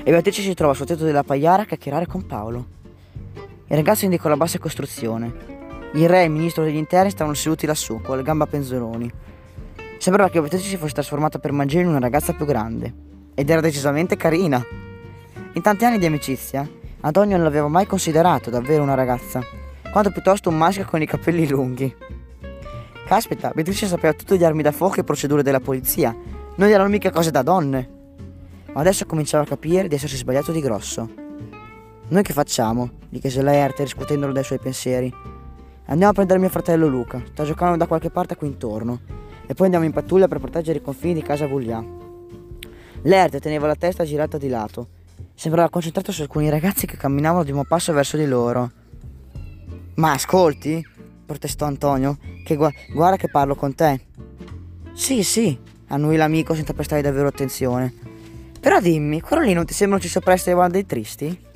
E 0.02 0.10
Beatrice 0.10 0.42
si 0.42 0.54
trova 0.54 0.74
sul 0.74 0.86
tetto 0.86 1.04
della 1.04 1.22
pagliara 1.22 1.62
a 1.62 1.64
chiacchierare 1.64 2.06
con 2.06 2.26
Paolo. 2.26 2.80
Il 3.66 3.76
ragazzo 3.76 4.04
indicò 4.04 4.28
la 4.28 4.36
bassa 4.36 4.58
costruzione. 4.58 5.60
Il 5.94 6.08
re 6.08 6.22
e 6.22 6.24
il 6.24 6.30
ministro 6.30 6.64
degli 6.64 6.76
interni 6.76 7.10
stavano 7.10 7.34
seduti 7.34 7.66
lassù, 7.66 8.00
con 8.00 8.16
le 8.16 8.22
gambe 8.22 8.44
a 8.44 8.46
penzoloni. 8.46 9.10
Sembrava 9.98 10.30
che 10.30 10.40
Beatrice 10.40 10.68
si 10.68 10.76
fosse 10.76 10.94
trasformata 10.94 11.38
per 11.38 11.52
magia 11.52 11.80
in 11.80 11.86
una 11.86 11.98
ragazza 11.98 12.32
più 12.32 12.44
grande. 12.44 12.92
Ed 13.34 13.48
era 13.48 13.60
decisamente 13.60 14.16
carina. 14.16 14.62
In 15.54 15.62
tanti 15.62 15.84
anni 15.84 15.98
di 15.98 16.06
amicizia, 16.06 16.68
Antonio 17.00 17.36
non 17.36 17.44
l'aveva 17.44 17.68
mai 17.68 17.86
considerato 17.86 18.50
davvero 18.50 18.82
una 18.82 18.94
ragazza, 18.94 19.40
quanto 19.90 20.10
piuttosto 20.10 20.48
un 20.48 20.56
maschio 20.56 20.84
con 20.84 21.02
i 21.02 21.06
capelli 21.06 21.46
lunghi. 21.48 21.94
Caspita, 23.06 23.52
Beatrice 23.54 23.86
sapeva 23.86 24.14
tutto 24.14 24.36
di 24.36 24.44
armi 24.44 24.62
da 24.62 24.72
fuoco 24.72 25.00
e 25.00 25.04
procedure 25.04 25.42
della 25.42 25.60
polizia. 25.60 26.16
Non 26.56 26.68
erano 26.68 26.88
mica 26.88 27.10
cose 27.10 27.30
da 27.30 27.42
donne. 27.42 27.88
Ma 28.72 28.80
adesso 28.80 29.04
cominciava 29.04 29.44
a 29.44 29.46
capire 29.46 29.88
di 29.88 29.94
essersi 29.94 30.16
sbagliato 30.16 30.52
di 30.52 30.60
grosso. 30.60 31.21
Noi 32.12 32.22
che 32.22 32.34
facciamo? 32.34 32.90
gli 33.08 33.20
chiese 33.20 33.40
Laerte 33.40 33.84
riscuotendolo 33.84 34.34
dai 34.34 34.44
suoi 34.44 34.58
pensieri. 34.58 35.10
Andiamo 35.86 36.10
a 36.10 36.14
prendere 36.14 36.38
mio 36.38 36.50
fratello 36.50 36.86
Luca, 36.86 37.22
sta 37.32 37.42
giocando 37.42 37.78
da 37.78 37.86
qualche 37.86 38.10
parte 38.10 38.36
qui 38.36 38.48
intorno. 38.48 39.00
E 39.46 39.54
poi 39.54 39.64
andiamo 39.64 39.86
in 39.86 39.92
pattuglia 39.92 40.28
per 40.28 40.38
proteggere 40.38 40.78
i 40.78 40.82
confini 40.82 41.14
di 41.14 41.22
casa 41.22 41.46
Vuglia. 41.46 41.82
Laerte 43.04 43.40
teneva 43.40 43.66
la 43.66 43.76
testa 43.76 44.04
girata 44.04 44.36
di 44.36 44.48
lato. 44.48 44.88
Sembrava 45.34 45.70
concentrato 45.70 46.12
su 46.12 46.20
alcuni 46.20 46.50
ragazzi 46.50 46.84
che 46.84 46.98
camminavano 46.98 47.44
di 47.44 47.50
un 47.50 47.64
passo 47.64 47.94
verso 47.94 48.18
di 48.18 48.26
loro. 48.26 48.70
Ma 49.94 50.12
ascolti? 50.12 50.86
protestò 51.24 51.64
Antonio, 51.64 52.18
che 52.44 52.56
gu- 52.56 52.92
guarda 52.92 53.16
che 53.16 53.30
parlo 53.30 53.54
con 53.54 53.74
te. 53.74 54.08
Sì, 54.92 55.22
sì, 55.22 55.58
annui 55.86 56.16
l'amico 56.16 56.54
senza 56.54 56.74
prestare 56.74 57.00
davvero 57.00 57.28
attenzione. 57.28 57.90
Però 58.60 58.80
dimmi, 58.80 59.22
quello 59.22 59.44
lì 59.44 59.54
non 59.54 59.64
ti 59.64 59.72
sembra 59.72 59.98
ci 59.98 60.08
soppressa 60.08 60.54
dei 60.54 60.70
dei 60.70 60.84
tristi? 60.84 61.50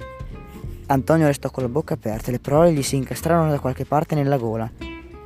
Antonio 0.89 1.27
restò 1.27 1.51
con 1.51 1.65
la 1.65 1.69
bocca 1.69 1.95
aperta 1.95 2.29
e 2.29 2.31
le 2.31 2.39
parole 2.39 2.73
gli 2.73 2.83
si 2.83 2.95
incastrarono 2.95 3.51
da 3.51 3.59
qualche 3.59 3.85
parte 3.85 4.15
nella 4.15 4.37
gola. 4.37 4.71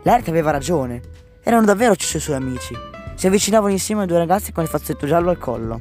L'arte 0.04 0.30
aveva 0.30 0.50
ragione. 0.50 1.02
Erano 1.42 1.66
davvero 1.66 1.92
i 1.92 1.96
suoi 1.98 2.36
amici. 2.36 2.74
Si 3.14 3.26
avvicinavano 3.26 3.70
insieme 3.70 4.04
a 4.04 4.06
due 4.06 4.16
ragazzi 4.16 4.52
con 4.52 4.62
il 4.62 4.70
fazzetto 4.70 5.06
giallo 5.06 5.28
al 5.28 5.36
collo. 5.36 5.80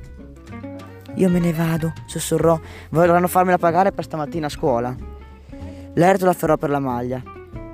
Io 1.16 1.30
me 1.30 1.40
ne 1.40 1.54
vado, 1.54 1.94
sussurrò. 2.08 2.60
Vorranno 2.90 3.28
farmela 3.28 3.58
pagare 3.58 3.94
per 3.94 4.04
stamattina 4.04 4.48
a 4.48 4.50
scuola. 4.50 4.94
L'Erto 5.94 6.26
l'afferrò 6.26 6.58
per 6.58 6.70
la 6.70 6.80
maglia. 6.80 7.24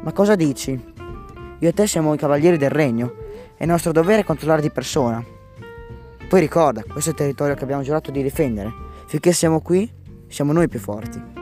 Ma 0.03 0.11
cosa 0.13 0.35
dici? 0.35 0.93
Io 1.57 1.69
e 1.69 1.73
te 1.73 1.87
siamo 1.87 2.13
i 2.13 2.17
cavalieri 2.17 2.57
del 2.57 2.69
regno. 2.69 3.15
È 3.57 3.65
nostro 3.65 3.91
dovere 3.91 4.23
controllare 4.23 4.61
di 4.61 4.69
persona. 4.69 5.23
Poi 6.29 6.39
ricorda, 6.39 6.83
questo 6.83 7.09
è 7.09 7.13
il 7.13 7.17
territorio 7.17 7.55
che 7.55 7.63
abbiamo 7.63 7.81
giurato 7.81 8.11
di 8.11 8.21
difendere. 8.21 8.71
Finché 9.07 9.31
siamo 9.31 9.59
qui, 9.61 9.91
siamo 10.27 10.53
noi 10.53 10.67
più 10.67 10.79
forti. 10.79 11.35